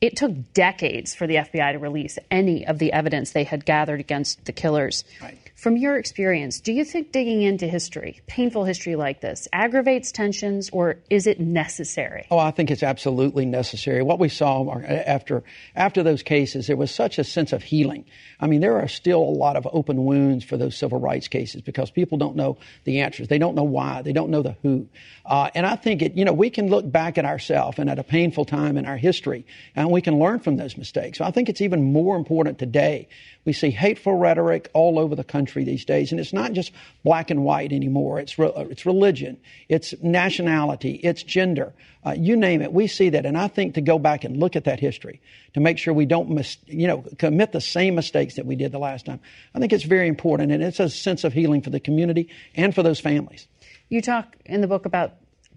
[0.00, 3.98] It took decades for the FBI to release any of the evidence they had gathered
[3.98, 5.02] against the killers.
[5.20, 5.47] Right.
[5.58, 10.70] From your experience, do you think digging into history, painful history like this, aggravates tensions
[10.72, 12.28] or is it necessary?
[12.30, 14.00] Oh, I think it's absolutely necessary.
[14.04, 15.42] What we saw after
[15.74, 18.04] after those cases, there was such a sense of healing.
[18.38, 21.60] I mean, there are still a lot of open wounds for those civil rights cases
[21.60, 23.26] because people don't know the answers.
[23.26, 24.02] They don't know why.
[24.02, 24.86] They don't know the who.
[25.26, 27.98] Uh, and I think it, you know, we can look back at ourselves and at
[27.98, 29.44] a painful time in our history
[29.74, 31.18] and we can learn from those mistakes.
[31.18, 33.08] So I think it's even more important today
[33.48, 36.72] we see hateful rhetoric all over the country these days, and it's not just
[37.04, 38.18] black and white anymore.
[38.18, 41.72] It's re- it's religion, it's nationality, it's gender.
[42.04, 43.26] Uh, you name it, we see that.
[43.26, 45.20] And I think to go back and look at that history
[45.54, 48.72] to make sure we don't, mis- you know, commit the same mistakes that we did
[48.72, 49.20] the last time.
[49.54, 52.74] I think it's very important, and it's a sense of healing for the community and
[52.74, 53.46] for those families.
[53.88, 55.14] You talk in the book about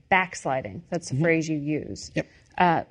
[0.10, 0.84] backsliding.
[0.89, 1.23] That's the mm-hmm.
[1.23, 2.12] phrase you use.
[2.15, 2.27] Yep.
[2.58, 2.84] Uh,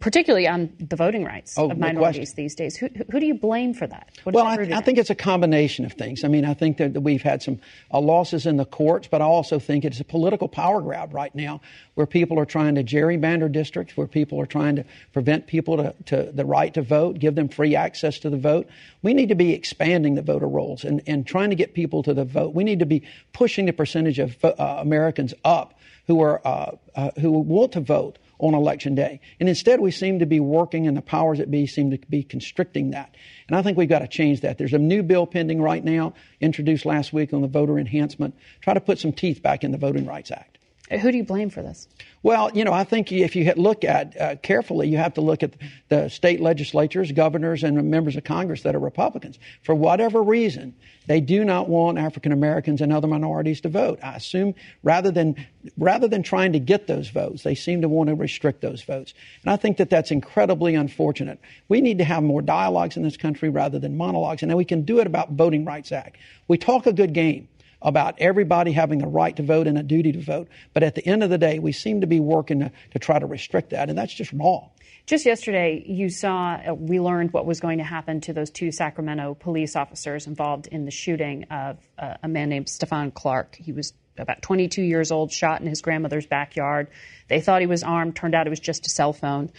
[0.00, 2.76] particularly on the voting rights oh, of minorities no these days.
[2.76, 4.10] Who, who, do you blame for that?
[4.24, 6.24] well, I, I, think it's a combination of things.
[6.24, 7.60] I mean, I think that we've had some
[7.92, 11.32] uh, losses in the courts, but I also think it's a political power grab right
[11.36, 11.60] now
[11.94, 15.94] where people are trying to gerrymander districts, where people are trying to prevent people to,
[16.06, 18.68] to the right to vote, give them free access to the vote.
[19.02, 22.12] We need to be expanding the voter rolls and, and trying to get people to
[22.12, 22.54] the vote.
[22.54, 27.10] We need to be pushing the percentage of uh, Americans up who are uh, uh
[27.20, 29.20] who want to vote on election day.
[29.40, 32.22] And instead, we seem to be working, and the powers that be seem to be
[32.22, 33.14] constricting that.
[33.48, 34.58] And I think we've got to change that.
[34.58, 38.74] There's a new bill pending right now, introduced last week on the voter enhancement, try
[38.74, 40.58] to put some teeth back in the Voting Rights Act.
[40.90, 41.88] Who do you blame for this?
[42.22, 45.42] Well, you know, I think if you look at uh, carefully, you have to look
[45.42, 45.52] at
[45.88, 49.38] the state legislatures, governors, and members of Congress that are Republicans.
[49.62, 50.74] For whatever reason,
[51.06, 54.00] they do not want African Americans and other minorities to vote.
[54.02, 58.08] I assume rather than rather than trying to get those votes, they seem to want
[58.08, 59.14] to restrict those votes.
[59.42, 61.38] And I think that that's incredibly unfortunate.
[61.68, 64.82] We need to have more dialogues in this country rather than monologues, and we can
[64.82, 66.16] do it about Voting Rights Act.
[66.48, 67.48] We talk a good game
[67.82, 70.48] about everybody having the right to vote and a duty to vote.
[70.72, 73.18] But at the end of the day, we seem to be working to, to try
[73.18, 74.70] to restrict that, and that's just wrong.
[75.06, 78.72] Just yesterday, you saw, uh, we learned what was going to happen to those two
[78.72, 83.54] Sacramento police officers involved in the shooting of uh, a man named Stephon Clark.
[83.54, 86.88] He was about 22 years old, shot in his grandmother's backyard.
[87.28, 88.16] They thought he was armed.
[88.16, 89.50] Turned out it was just a cell phone.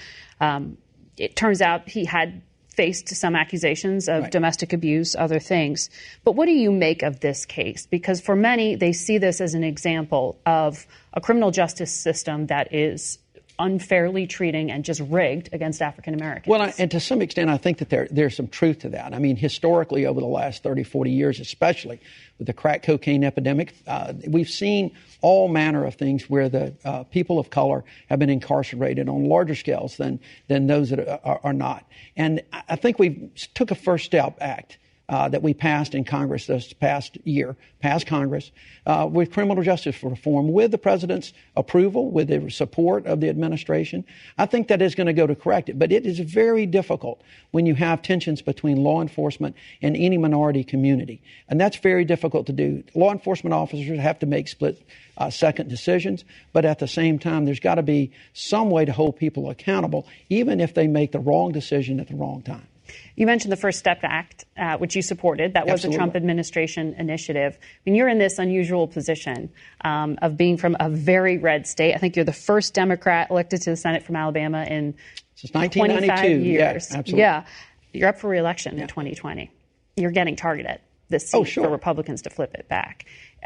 [0.41, 0.77] Um,
[1.15, 2.41] it turns out he had
[2.77, 4.31] faced some accusations of right.
[4.31, 5.89] domestic abuse, other things.
[6.23, 7.87] But what do you make of this case?
[7.87, 12.73] Because for many, they see this as an example of a criminal justice system that
[12.73, 13.17] is
[13.59, 16.47] unfairly treating and just rigged against African Americans.
[16.47, 19.13] Well, and to some extent, I think that there, there's some truth to that.
[19.13, 21.99] I mean, historically, over the last 30, 40 years, especially
[22.37, 27.03] with the crack cocaine epidemic, uh, we've seen all manner of things where the uh,
[27.05, 31.53] people of color have been incarcerated on larger scales than, than those that are, are
[31.53, 31.85] not.
[32.15, 34.77] And I think we took a First Step Act
[35.09, 38.51] uh, that we passed in Congress this past year, passed Congress,
[38.85, 44.03] uh, with criminal justice reform, with the president's approval, with the support of the administration.
[44.37, 45.79] I think that is going to go to correct it.
[45.79, 50.63] But it is very difficult when you have tensions between law enforcement and any minority
[50.63, 51.21] community.
[51.47, 52.83] And that's very difficult to do.
[52.93, 54.85] Law enforcement officers have to make split
[55.17, 58.91] uh, second decisions, but at the same time, there's got to be some way to
[58.91, 62.67] hold people accountable, even if they make the wrong decision at the wrong time.
[63.15, 65.53] You mentioned the First Step Act, uh, which you supported.
[65.53, 65.95] That was Absolutely.
[65.95, 67.57] a Trump administration initiative.
[67.61, 69.49] I mean, you're in this unusual position
[69.81, 71.93] um, of being from a very red state.
[71.93, 74.95] I think you're the first Democrat elected to the Senate from Alabama in
[75.35, 76.07] Since 1992.
[76.07, 76.59] 25 years.
[76.91, 77.19] Yeah, absolutely.
[77.19, 77.45] Yeah.
[77.93, 78.83] You're up for reelection yeah.
[78.83, 79.51] in 2020.
[79.95, 80.79] you're getting targeted
[81.09, 81.65] this seat oh, sure.
[81.65, 83.05] for Republicans to flip it back.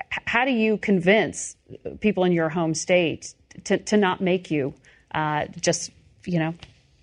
[0.10, 1.56] How do you convince
[2.00, 3.34] people in your home state
[3.66, 4.74] to, to not make you
[5.14, 5.92] uh, just,
[6.26, 6.54] you know,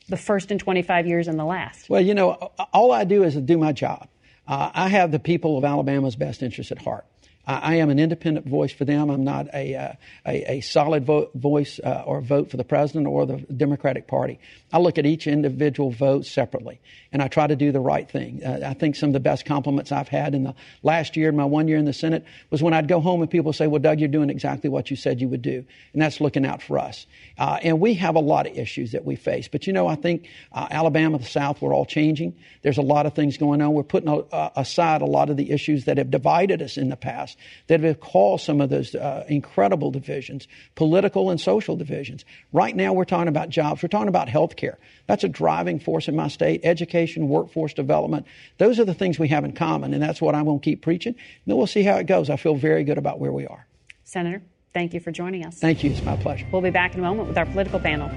[0.08, 1.88] the first in 25 years and the last?
[1.88, 2.32] Well, you know,
[2.72, 4.08] all I do is do my job.
[4.46, 7.04] Uh, I have the people of Alabama's best interest at heart.
[7.48, 9.08] I, am an independent voice for them.
[9.08, 9.92] I'm not a, uh,
[10.26, 14.38] a, a, solid voice uh, or vote for the president or the Democratic Party.
[14.70, 16.78] I look at each individual vote separately,
[17.10, 18.44] and I try to do the right thing.
[18.44, 21.46] Uh, I think some of the best compliments I've had in the last year, my
[21.46, 23.98] one year in the Senate, was when I'd go home and people say, "Well, Doug,
[23.98, 27.06] you're doing exactly what you said you would do," and that's looking out for us.
[27.38, 29.94] Uh, and we have a lot of issues that we face, but you know, I
[29.94, 32.36] think uh, Alabama, the South, we're all changing.
[32.62, 33.72] There's a lot of things going on.
[33.72, 36.96] We're putting a, aside a lot of the issues that have divided us in the
[36.96, 42.24] past, that have caused some of those uh, incredible divisions, political and social divisions.
[42.52, 43.82] Right now, we're talking about jobs.
[43.82, 44.78] We're talking about health care.
[45.06, 46.60] That's a driving force in my state.
[46.64, 48.26] Education, workforce development.
[48.58, 50.82] Those are the things we have in common, and that's what I'm going to keep
[50.82, 51.14] preaching.
[51.14, 52.30] And then we'll see how it goes.
[52.30, 53.66] I feel very good about where we are.
[54.04, 55.58] Senator, thank you for joining us.
[55.58, 55.90] Thank you.
[55.90, 56.46] It's my pleasure.
[56.52, 58.10] We'll be back in a moment with our political panel.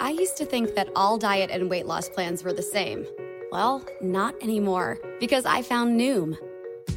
[0.00, 3.06] I used to think that all diet and weight loss plans were the same.
[3.52, 6.36] Well, not anymore, because I found Noom.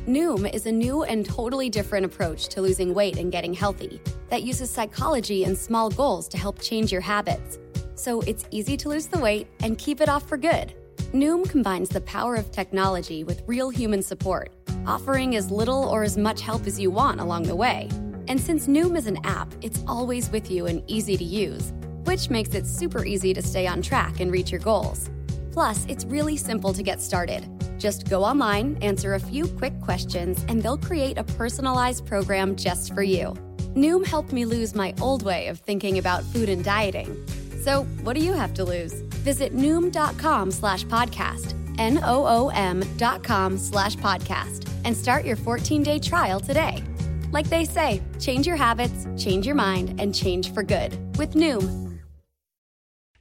[0.08, 4.00] Noom is a new and totally different approach to losing weight and getting healthy
[4.30, 7.58] that uses psychology and small goals to help change your habits.
[7.96, 10.76] So it's easy to lose the weight and keep it off for good.
[11.12, 14.52] Noom combines the power of technology with real human support,
[14.86, 17.90] offering as little or as much help as you want along the way.
[18.28, 22.30] And since Noom is an app, it's always with you and easy to use, which
[22.30, 25.10] makes it super easy to stay on track and reach your goals.
[25.52, 27.55] Plus, it's really simple to get started.
[27.78, 32.94] Just go online, answer a few quick questions, and they'll create a personalized program just
[32.94, 33.34] for you.
[33.76, 37.16] Noom helped me lose my old way of thinking about food and dieting.
[37.62, 38.94] So, what do you have to lose?
[39.24, 45.36] Visit Noom.com slash podcast, N O O M dot com slash podcast, and start your
[45.36, 46.84] 14 day trial today.
[47.32, 51.85] Like they say, change your habits, change your mind, and change for good with Noom.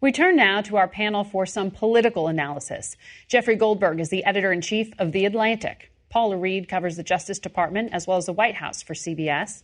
[0.05, 2.95] We turn now to our panel for some political analysis.
[3.27, 5.91] Jeffrey Goldberg is the editor in chief of The Atlantic.
[6.11, 9.63] Paula Reid covers the Justice Department as well as the White House for CBS.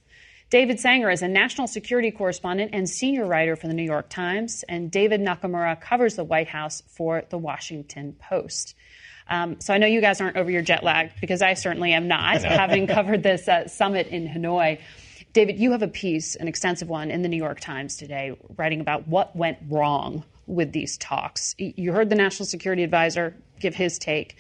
[0.49, 4.65] David Sanger is a national security correspondent and senior writer for the New York Times,
[4.67, 8.75] and David Nakamura covers the White House for the Washington Post.
[9.29, 12.09] Um, so I know you guys aren't over your jet lag because I certainly am
[12.09, 14.81] not, having covered this uh, summit in Hanoi.
[15.35, 18.81] David, you have a piece, an extensive one, in the New York Times today, writing
[18.81, 21.55] about what went wrong with these talks.
[21.59, 24.37] You heard the National Security Advisor give his take.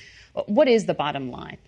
[0.46, 1.58] What is the bottom line?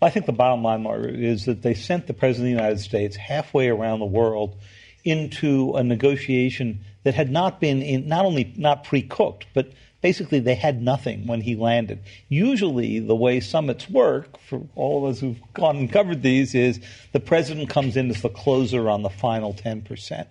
[0.00, 2.62] Well, I think the bottom line, Margaret, is that they sent the President of the
[2.62, 4.56] United States halfway around the world
[5.04, 10.54] into a negotiation that had not been in, not only not pre-cooked, but basically they
[10.54, 12.00] had nothing when he landed.
[12.28, 16.80] Usually, the way summits work, for all of us who've gone and covered these, is
[17.12, 20.26] the president comes in as the closer on the final 10%.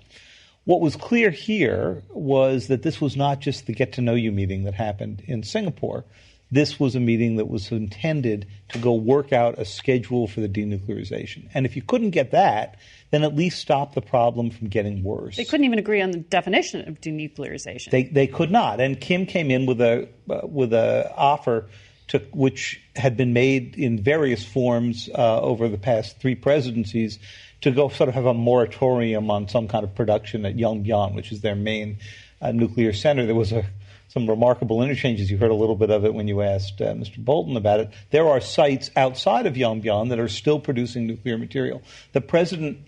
[0.66, 4.32] What was clear here was that this was not just the get to know you
[4.32, 6.06] meeting that happened in Singapore
[6.52, 10.50] this was a meeting that was intended to go work out a schedule for the
[10.50, 11.50] denuclearization.
[11.54, 12.78] And if you couldn't get that,
[13.10, 15.38] then at least stop the problem from getting worse.
[15.38, 17.90] They couldn't even agree on the definition of denuclearization.
[17.90, 18.82] They, they could not.
[18.82, 21.70] And Kim came in with a uh, with a offer
[22.10, 27.18] to, which had been made in various forms uh, over the past three presidencies
[27.62, 31.32] to go sort of have a moratorium on some kind of production at Yongbyon, which
[31.32, 31.98] is their main
[32.42, 33.26] uh, nuclear center.
[33.26, 33.66] There was a
[34.12, 35.32] some remarkable interchanges.
[35.32, 37.18] You heard a little bit of it when you asked uh, Mr.
[37.18, 37.92] Bolton about it.
[38.10, 41.82] There are sites outside of Yongbyon that are still producing nuclear material.
[42.12, 42.80] The president,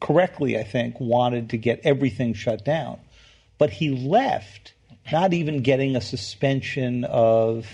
[0.00, 3.00] correctly, I think, wanted to get everything shut down,
[3.58, 4.74] but he left
[5.10, 7.66] not even getting a suspension of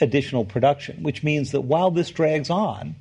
[0.00, 2.96] additional production, which means that while this drags on,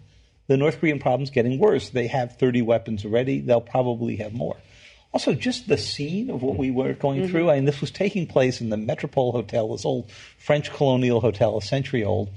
[0.50, 1.90] the North Korean problem is getting worse.
[1.92, 3.40] They have 30 weapons already.
[3.40, 4.58] They'll probably have more.
[5.14, 7.32] Also, just the scene of what we were going mm-hmm.
[7.32, 7.52] through.
[7.52, 11.56] I mean, this was taking place in the Metropole Hotel, this old French colonial hotel,
[11.58, 12.32] a century old.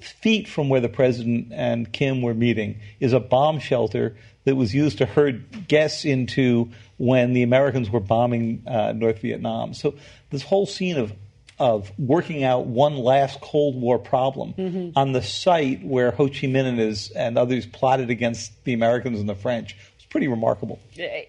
[0.00, 4.74] Feet from where the president and Kim were meeting is a bomb shelter that was
[4.74, 9.72] used to herd guests into when the Americans were bombing uh, North Vietnam.
[9.72, 9.94] So
[10.28, 11.14] this whole scene of
[11.58, 14.98] of working out one last Cold War problem mm-hmm.
[14.98, 19.20] on the site where Ho Chi Minh and, his, and others plotted against the Americans
[19.20, 20.80] and the French was pretty remarkable.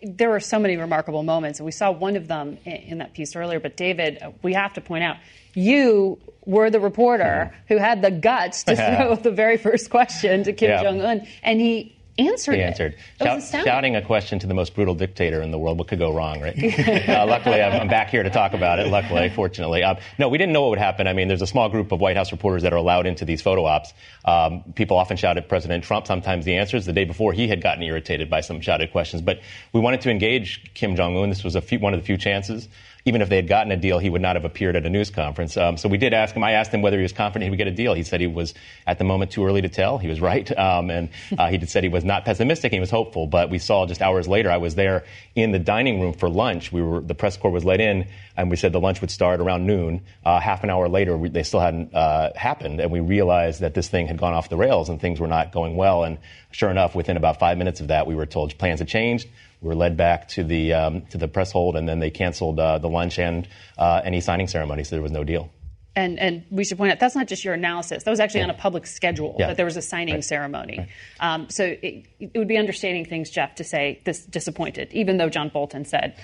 [0.04, 3.36] There were so many remarkable moments, and we saw one of them in that piece
[3.36, 3.60] earlier.
[3.60, 5.18] But David, we have to point out,
[5.54, 7.74] you were the reporter mm-hmm.
[7.74, 11.62] who had the guts to throw the very first question to Kim Jong Un, and
[11.62, 12.66] he answered he it.
[12.66, 12.96] answered.
[13.20, 15.78] Shout, shouting a question to the most brutal dictator in the world.
[15.78, 16.56] What could go wrong, right?
[17.10, 18.88] uh, luckily, I'm, back here to talk about it.
[18.88, 21.08] Luckily, fortunately, um, no, we didn't know what would happen.
[21.08, 23.42] I mean, there's a small group of White House reporters that are allowed into these
[23.42, 23.94] photo ops.
[24.24, 26.08] Um, people often shout at President Trump.
[26.08, 26.86] Sometimes the answers.
[26.86, 29.22] The day before, he had gotten irritated by some shouted questions.
[29.22, 29.42] But
[29.74, 31.30] we wanted to engage Kim Jong Un.
[31.30, 32.68] This was few, one of the few chances
[33.08, 35.12] even if they had gotten a deal, he would not have appeared at a news
[35.12, 35.56] conference.
[35.58, 36.44] Um, so we did ask him.
[36.44, 37.94] I asked him whether he was confident he would get a deal.
[37.94, 38.56] He said he was,
[38.88, 40.00] at the moment, too early to tell.
[40.00, 40.50] He was right.
[40.58, 42.72] Um, and uh, he said he was not pessimistic.
[42.72, 43.28] He was hopeful.
[43.28, 46.72] But we saw just hours later, I was there in the dining room for lunch.
[46.72, 49.40] We were, the press corps was let in, and we said the lunch would start
[49.40, 50.02] around noon.
[50.26, 52.80] Uh, half an hour later, we, they still hadn't uh, happened.
[52.80, 55.52] And we realized that this thing had gone off the rails and things were not
[55.52, 56.04] going well.
[56.04, 56.18] And
[56.50, 59.28] sure enough, within about five minutes of that, we were told plans had changed
[59.62, 62.60] we were led back to the um, to the press hold, and then they canceled
[62.60, 63.48] uh, the lunch and
[63.78, 65.50] uh, any signing ceremony, so there was no deal.
[65.98, 68.04] And, and we should point out that's not just your analysis.
[68.04, 68.48] That was actually yeah.
[68.48, 69.48] on a public schedule yeah.
[69.48, 70.24] that there was a signing right.
[70.24, 70.80] ceremony.
[70.80, 70.90] Right.
[71.22, 75.30] Um, so it, it, would be understating things, Jeff, to say this disappointed, even though
[75.30, 76.18] John Bolton said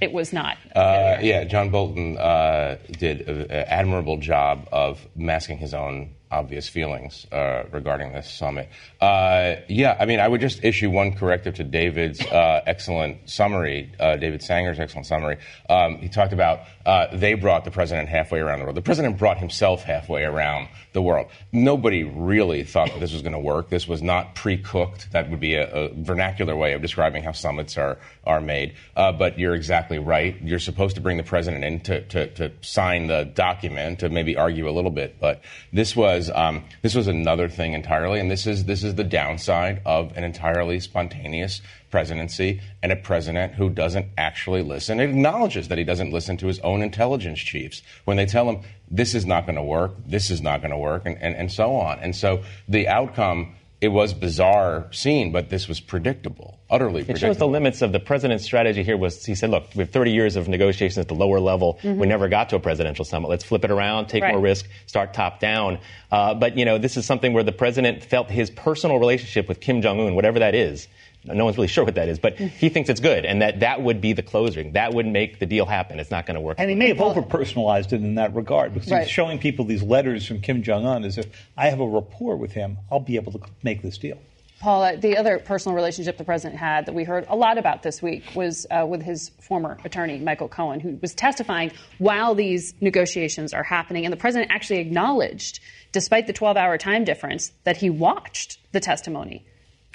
[0.00, 0.58] it was not.
[0.76, 7.26] Uh, yeah, John Bolton uh, did an admirable job of masking his own obvious feelings
[7.30, 8.68] uh, regarding this summit.
[9.00, 13.92] Uh, yeah, I mean, I would just issue one corrective to David's uh, excellent summary,
[14.00, 15.38] uh, David Sanger's excellent summary.
[15.70, 18.76] Um, he talked about uh, they brought the president halfway around the world.
[18.76, 21.28] The president brought himself halfway around the world.
[21.52, 23.68] Nobody really thought that this was going to work.
[23.68, 25.12] This was not pre-cooked.
[25.12, 28.74] That would be a, a, vernacular way of describing how summits are are made.
[28.96, 30.40] Uh, but you're exactly right.
[30.42, 34.36] You're supposed to bring the president in to, to, to sign the document to maybe
[34.36, 35.20] argue a little bit.
[35.20, 39.04] But this was um, this was another thing entirely, and this is this is the
[39.04, 41.60] downside of an entirely spontaneous
[41.90, 45.00] presidency and a president who doesn't actually listen.
[45.00, 48.62] It acknowledges that he doesn't listen to his own intelligence chiefs when they tell him
[48.90, 51.50] this is not going to work, this is not going to work, and, and, and
[51.52, 51.98] so on.
[52.00, 57.30] And so the outcome it was bizarre scene, but this was predictable, utterly predictable.
[57.30, 59.90] It shows the limits of the president's strategy here was he said, look, we have
[59.90, 61.78] 30 years of negotiations at the lower level.
[61.82, 62.00] Mm-hmm.
[62.00, 63.28] We never got to a presidential summit.
[63.28, 64.32] Let's flip it around, take right.
[64.32, 65.78] more risk, start top down.
[66.10, 69.60] Uh, but, you know, this is something where the president felt his personal relationship with
[69.60, 70.88] Kim Jong-un, whatever that is,
[71.34, 72.48] no one's really sure what that is, but mm.
[72.50, 74.72] he thinks it's good, and that that would be the closing.
[74.72, 76.00] That would make the deal happen.
[76.00, 76.56] It's not going to work.
[76.58, 79.02] And he may have over personalized it in that regard because right.
[79.02, 82.36] he's showing people these letters from Kim Jong Un as if I have a rapport
[82.36, 84.18] with him, I'll be able to make this deal.
[84.58, 88.00] Paula, the other personal relationship the president had that we heard a lot about this
[88.00, 93.52] week was uh, with his former attorney, Michael Cohen, who was testifying while these negotiations
[93.52, 94.06] are happening.
[94.06, 95.60] And the president actually acknowledged,
[95.92, 99.44] despite the 12 hour time difference, that he watched the testimony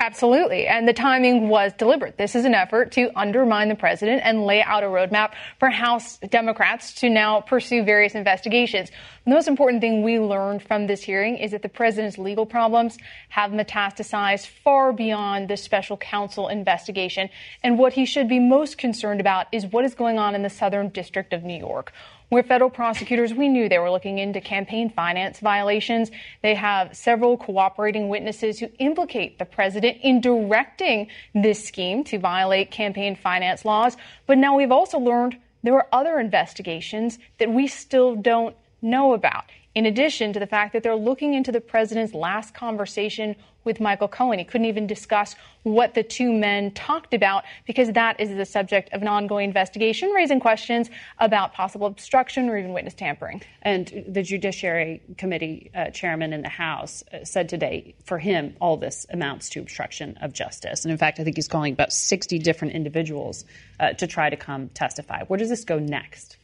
[0.02, 0.66] Absolutely.
[0.66, 2.18] And the timing was deliberate.
[2.18, 6.18] This is an effort to undermine the president and lay out a roadmap for House
[6.18, 8.90] Democrats to now pursue various investigations.
[9.26, 12.98] The most important thing we learned from this hearing is that the president's legal problems
[13.30, 17.30] have metastasized far beyond the special counsel investigation.
[17.62, 20.50] And what he should be most concerned about is what is going on in the
[20.50, 21.94] Southern District of New York
[22.32, 26.10] where federal prosecutors, we knew they were looking into campaign finance violations.
[26.42, 32.72] They have several cooperating witnesses who implicate the president in directing this scheme to violate
[32.72, 33.98] campaign finance laws.
[34.28, 39.44] But now we've also learned there are other investigations that we still don't know about
[39.76, 44.08] in addition to the fact that they're looking into the president's last conversation with Michael
[44.08, 44.40] Cohen.
[44.40, 48.92] He couldn't even discuss what the two men talked about because that is the subject
[48.94, 50.90] of an ongoing investigation, raising questions
[51.20, 53.42] about possible obstruction or even witness tampering.
[53.62, 58.78] And the Judiciary Committee uh, chairman in the House uh, said today, for him, all
[58.78, 60.84] this amounts to obstruction of justice.
[60.84, 63.46] And in fact, I think he's calling about 60 different individuals
[63.80, 65.24] uh, to try to come testify.
[65.26, 66.38] Where does this go next?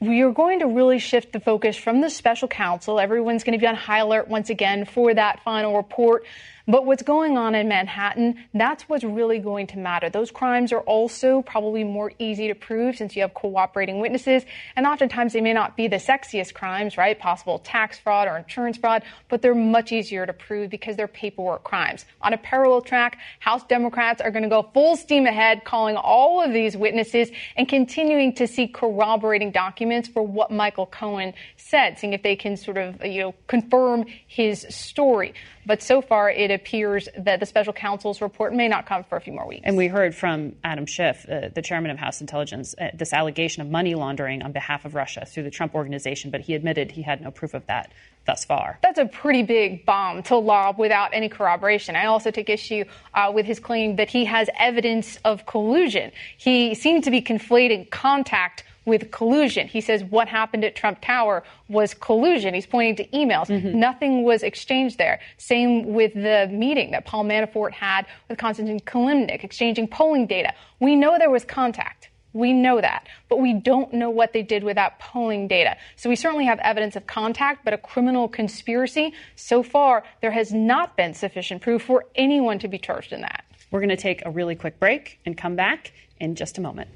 [0.00, 3.00] We are going to really shift the focus from the special counsel.
[3.00, 6.24] Everyone's going to be on high alert once again for that final report.
[6.70, 10.10] But what's going on in Manhattan, that's what's really going to matter.
[10.10, 14.44] Those crimes are also probably more easy to prove since you have cooperating witnesses.
[14.76, 17.18] And oftentimes they may not be the sexiest crimes, right?
[17.18, 21.64] Possible tax fraud or insurance fraud, but they're much easier to prove because they're paperwork
[21.64, 22.04] crimes.
[22.20, 26.44] On a parallel track, House Democrats are going to go full steam ahead, calling all
[26.44, 32.12] of these witnesses and continuing to seek corroborating documents for what Michael Cohen said, seeing
[32.12, 35.32] if they can sort of, you know, confirm his story.
[35.64, 39.20] But so far, it appears that the special counsel's report may not come for a
[39.20, 39.62] few more weeks.
[39.64, 43.62] And we heard from Adam Schiff, uh, the chairman of House Intelligence, uh, this allegation
[43.62, 47.02] of money laundering on behalf of Russia through the Trump organization, but he admitted he
[47.02, 47.92] had no proof of that
[48.26, 48.78] thus far.
[48.82, 51.96] That's a pretty big bomb to lob without any corroboration.
[51.96, 52.84] I also take issue
[53.14, 56.12] uh, with his claim that he has evidence of collusion.
[56.36, 59.68] He seemed to be conflating contact with collusion.
[59.68, 62.54] He says what happened at Trump Tower was collusion.
[62.54, 63.46] He's pointing to emails.
[63.46, 63.78] Mm-hmm.
[63.78, 65.20] Nothing was exchanged there.
[65.36, 70.52] Same with the meeting that Paul Manafort had with Konstantin Kilimnik, exchanging polling data.
[70.80, 72.08] We know there was contact.
[72.32, 75.76] We know that, but we don't know what they did with that polling data.
[75.96, 80.52] So we certainly have evidence of contact, but a criminal conspiracy, so far, there has
[80.52, 83.44] not been sufficient proof for anyone to be charged in that.
[83.70, 86.90] We're going to take a really quick break and come back in just a moment.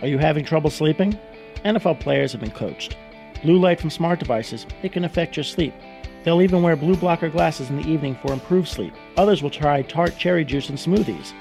[0.00, 1.18] Are you having trouble sleeping?
[1.64, 2.96] NFL players have been coached.
[3.42, 5.74] Blue light from smart devices, it can affect your sleep.
[6.22, 8.92] They'll even wear blue blocker glasses in the evening for improved sleep.
[9.16, 11.32] Others will try tart cherry juice and smoothies.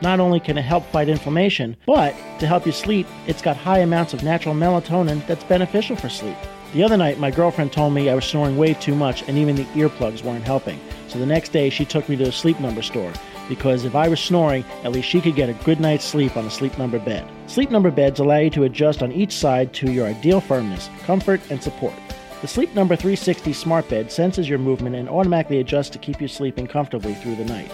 [0.00, 3.80] Not only can it help fight inflammation, but to help you sleep, it's got high
[3.80, 6.36] amounts of natural melatonin that's beneficial for sleep.
[6.72, 9.56] The other night, my girlfriend told me I was snoring way too much and even
[9.56, 10.80] the earplugs weren't helping.
[11.08, 13.12] So the next day, she took me to a sleep number store
[13.48, 16.46] because if I was snoring, at least she could get a good night's sleep on
[16.46, 17.26] a sleep number bed.
[17.46, 21.40] Sleep number beds allow you to adjust on each side to your ideal firmness, comfort,
[21.48, 21.94] and support.
[22.42, 26.28] The Sleep Number 360 smart bed senses your movement and automatically adjusts to keep you
[26.28, 27.70] sleeping comfortably through the night.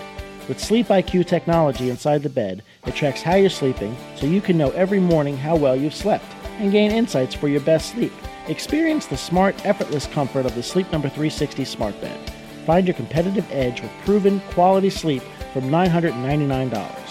[0.47, 4.59] With Sleep IQ technology inside the bed, it tracks how you're sleeping so you can
[4.59, 6.27] know every morning how well you've slept
[6.59, 8.13] and gain insights for your best sleep.
[8.49, 12.19] Experience the smart, effortless comfort of the Sleep Number 360 smart bed.
[12.67, 17.02] Find your competitive edge with proven quality sleep from $999.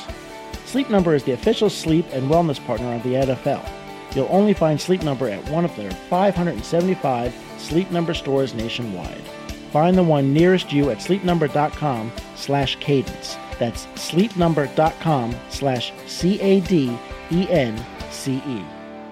[0.71, 3.69] Sleep Number is the official sleep and wellness partner of the NFL.
[4.15, 9.21] You'll only find Sleep Number at one of their 575 Sleep Number stores nationwide.
[9.73, 13.35] Find the one nearest you at sleepnumber.com slash cadence.
[13.59, 16.95] That's sleepnumber.com slash C-A-D-E-N-C-E.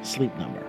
[0.01, 0.68] Sleep Number.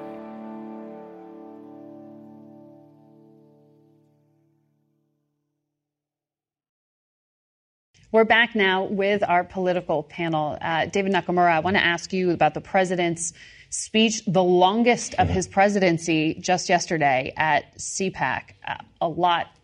[8.13, 10.59] We're back now with our political panel.
[10.61, 13.33] Uh, David Nakamura, I want to ask you about the president's
[13.69, 18.55] speech, the longest of his presidency, just yesterday at CPAC.
[18.67, 19.55] Uh, a lot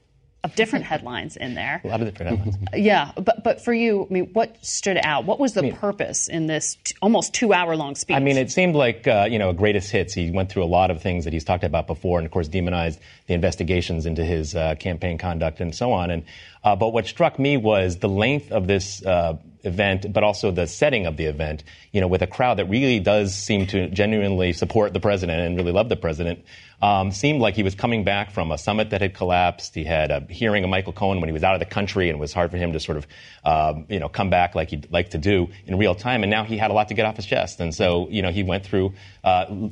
[0.46, 1.80] of different headlines in there.
[1.84, 2.56] A lot of different headlines.
[2.74, 5.24] yeah, but but for you, I mean, what stood out?
[5.24, 8.16] What was the I mean, purpose in this t- almost two-hour-long speech?
[8.16, 10.14] I mean, it seemed like uh, you know a greatest hits.
[10.14, 12.48] He went through a lot of things that he's talked about before, and of course
[12.48, 16.10] demonized the investigations into his uh, campaign conduct and so on.
[16.10, 16.24] And
[16.62, 20.66] uh, but what struck me was the length of this uh, event, but also the
[20.66, 24.52] setting of the event, you know, with a crowd that really does seem to genuinely
[24.52, 26.44] support the president and really love the president.
[26.82, 29.74] Um, seemed like he was coming back from a summit that had collapsed.
[29.74, 32.18] He had a hearing of Michael Cohen when he was out of the country, and
[32.18, 33.06] it was hard for him to sort of,
[33.44, 36.22] um, you know, come back like he'd like to do in real time.
[36.22, 38.30] And now he had a lot to get off his chest, and so, you know,
[38.30, 38.92] he went through.
[39.24, 39.70] Uh,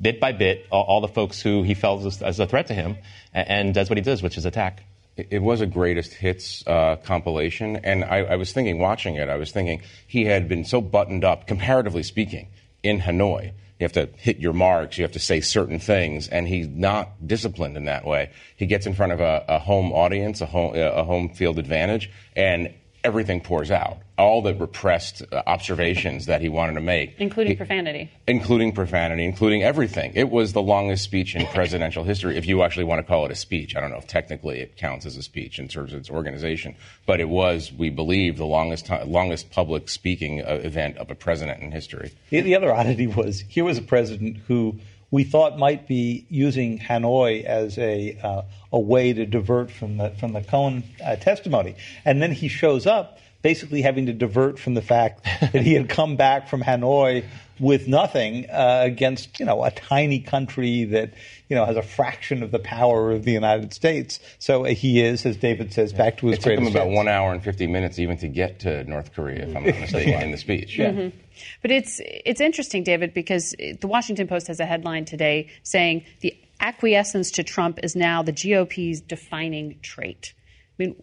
[0.00, 2.96] bit by bit, all, the folks who he felt as, as a threat to him,
[3.32, 4.82] and, and does what he does, which is attack.
[5.16, 9.36] It was a greatest hits uh, compilation, and I, I, was thinking, watching it, I
[9.36, 12.48] was thinking he had been so buttoned up, comparatively speaking,
[12.82, 13.52] in Hanoi.
[13.78, 17.26] You have to hit your marks, you have to say certain things, and he's not
[17.26, 18.30] disciplined in that way.
[18.56, 22.10] He gets in front of a, a home audience, a home, a home field advantage,
[22.36, 22.72] and
[23.04, 23.98] everything pours out.
[24.16, 29.24] All the repressed uh, observations that he wanted to make, including he, profanity, including profanity,
[29.24, 30.12] including everything.
[30.14, 33.32] It was the longest speech in presidential history, if you actually want to call it
[33.32, 33.76] a speech.
[33.76, 36.76] I don't know if technically it counts as a speech in terms of its organization,
[37.06, 41.60] but it was, we believe, the longest longest public speaking uh, event of a president
[41.60, 42.12] in history.
[42.30, 44.78] The other oddity was here was a president who
[45.14, 48.42] we thought might be using Hanoi as a uh,
[48.72, 52.84] a way to divert from the from the Cohen uh, testimony, and then he shows
[52.84, 57.24] up basically having to divert from the fact that he had come back from Hanoi
[57.60, 61.12] with nothing uh, against you know a tiny country that
[61.48, 64.18] you know has a fraction of the power of the United States.
[64.38, 66.38] So he is, as David says, back to his.
[66.38, 66.96] It took him about chance.
[66.96, 70.22] one hour and fifty minutes even to get to North Korea, if I'm not mistaken,
[70.22, 70.78] in the speech.
[70.78, 70.90] Yeah.
[70.90, 71.18] Mm-hmm.
[71.62, 76.34] But it's it's interesting, David, because the Washington Post has a headline today saying the
[76.60, 80.32] acquiescence to Trump is now the GOP's defining trait.
[80.78, 80.96] I mean,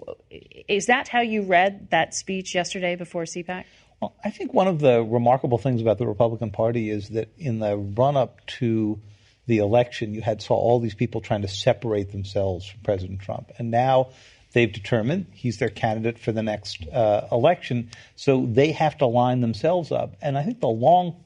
[0.67, 3.63] is that how you read that speech yesterday before CPAC?
[4.01, 7.59] Well, I think one of the remarkable things about the Republican Party is that in
[7.59, 8.99] the run up to
[9.45, 13.51] the election, you had saw all these people trying to separate themselves from President Trump,
[13.57, 14.09] and now
[14.53, 19.39] they've determined he's their candidate for the next uh, election, so they have to line
[19.41, 20.15] themselves up.
[20.21, 21.23] And I think the long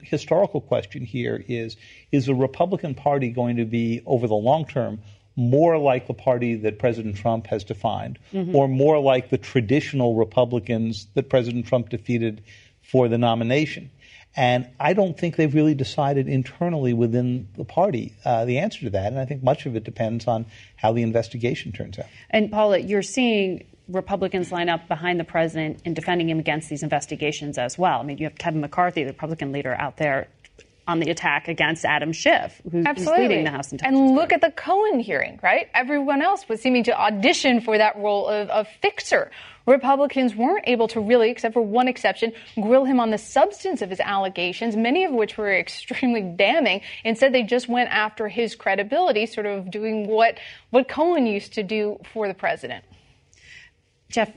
[0.00, 1.76] historical question here is
[2.12, 5.00] is the Republican Party going to be, over the long term,
[5.36, 8.56] more like the party that President Trump has defined, mm-hmm.
[8.56, 12.42] or more like the traditional Republicans that President Trump defeated
[12.82, 13.90] for the nomination?
[14.34, 18.90] And I don't think they've really decided internally within the party uh, the answer to
[18.90, 19.06] that.
[19.06, 20.44] And I think much of it depends on
[20.76, 22.06] how the investigation turns out.
[22.28, 26.82] And Paula, you're seeing Republicans line up behind the president in defending him against these
[26.82, 28.00] investigations as well.
[28.00, 30.28] I mean, you have Kevin McCarthy, the Republican leader, out there
[30.86, 34.08] on the attack against Adam Schiff, who's leading the House Intelligence.
[34.08, 35.68] And look at the Cohen hearing, right?
[35.74, 39.30] Everyone else was seeming to audition for that role of, of fixer.
[39.66, 43.90] Republicans weren't able to really, except for one exception, grill him on the substance of
[43.90, 46.80] his allegations, many of which were extremely damning.
[47.04, 50.38] Instead, they just went after his credibility, sort of doing what,
[50.70, 52.84] what Cohen used to do for the president.
[54.08, 54.30] Jeff,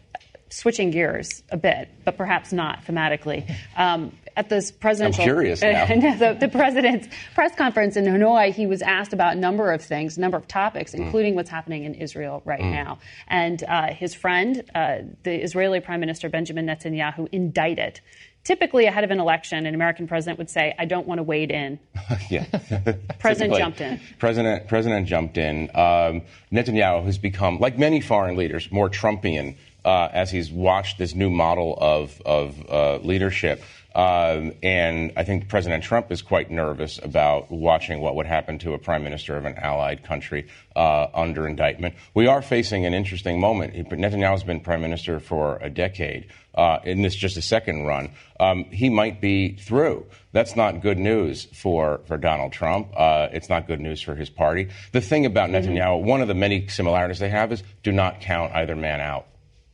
[0.50, 3.50] switching gears a bit, but perhaps not thematically.
[3.78, 5.86] Um, at this presidential, I'm curious now.
[6.18, 10.18] the, the, president's press conference in Hanoi, he was asked about a number of things,
[10.18, 11.06] a number of topics, Mm.
[11.06, 12.72] including what's happening in Israel right Mm.
[12.72, 13.00] now.
[13.28, 18.00] And uh, his friend, uh, the Israeli Prime Minister Benjamin Netanyahu, indicted.
[18.45, 21.52] Typically, ahead of an election, an American president would say, "I don't want to wade
[21.52, 21.78] in."
[22.30, 22.45] yeah.
[23.20, 24.00] President jumped in.
[24.18, 25.64] President President jumped in.
[25.76, 26.22] Um,
[26.52, 31.30] Netanyahu has become, like many foreign leaders, more Trumpian uh, as he's watched this new
[31.30, 33.61] model of of uh, leadership.
[33.95, 38.73] Um, and I think President Trump is quite nervous about watching what would happen to
[38.73, 41.95] a prime minister of an allied country uh, under indictment.
[42.13, 43.73] We are facing an interesting moment.
[43.73, 46.27] Netanyahu has been prime minister for a decade.
[46.53, 50.05] Uh, in this just a second run, um, he might be through.
[50.34, 52.89] That's not good news for, for Donald Trump.
[52.95, 54.69] Uh, it's not good news for his party.
[54.91, 55.71] The thing about Mm-hmm.
[55.71, 59.25] Netanyahu, one of the many similarities they have is do not count either man out.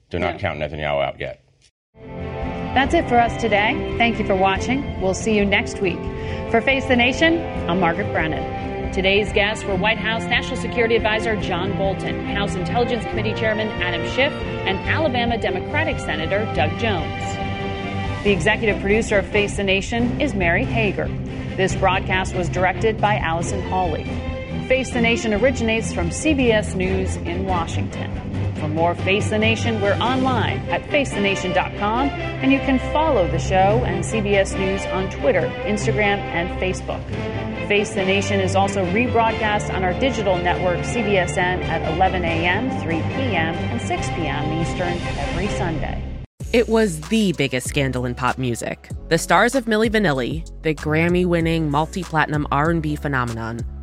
[0.10, 0.40] Do not Yeah.
[0.40, 1.42] count Netanyahu out yet.
[2.74, 3.96] That's it for us today.
[3.98, 5.00] Thank you for watching.
[5.02, 6.00] We'll see you next week.
[6.52, 7.40] For Face the Nation,
[7.70, 8.92] I'm Margaret Brennan.
[8.92, 14.06] Today's guests were White House National Security Advisor John Bolton, House Intelligence Committee Chairman Adam
[14.10, 14.32] Schiff,
[14.66, 17.24] and Alabama Democratic Senator Doug Jones.
[18.24, 21.08] The executive producer of Face the Nation is Mary Hager.
[21.58, 24.04] This broadcast was directed by Allison Hawley.
[24.68, 28.12] Face the Nation originates from CBS News in Washington.
[28.56, 33.84] For more Face the Nation, we're online at facethenation.com, and you can follow the show
[33.86, 37.06] and CBS News on Twitter, Instagram, and Facebook.
[37.68, 43.02] Face the Nation is also rebroadcast on our digital network, CBSN, at 11 a.m., 3
[43.02, 44.62] p.m., and 6 p.m.
[44.62, 46.02] Eastern every Sunday.
[46.54, 48.90] It was the biggest scandal in pop music.
[49.10, 53.60] The stars of Milli Vanilli, the Grammy-winning multi-platinum R&B phenomenon,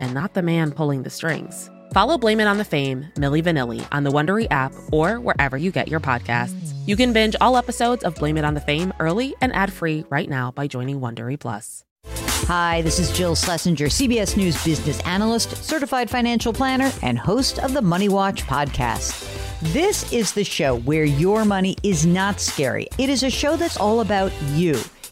[0.00, 1.70] and not the man pulling the strings?
[1.92, 5.70] Follow Blame It on the Fame, Milli Vanilli, on the Wondery app or wherever you
[5.70, 6.74] get your podcasts.
[6.86, 10.28] You can binge all episodes of Blame It on the Fame early and ad-free right
[10.28, 11.84] now by joining Wondery Plus.
[12.48, 17.72] Hi, this is Jill Schlesinger, CBS News business analyst, certified financial planner, and host of
[17.72, 19.32] the Money Watch podcast.
[19.72, 22.88] This is the show where your money is not scary.
[22.98, 24.78] It is a show that's all about you.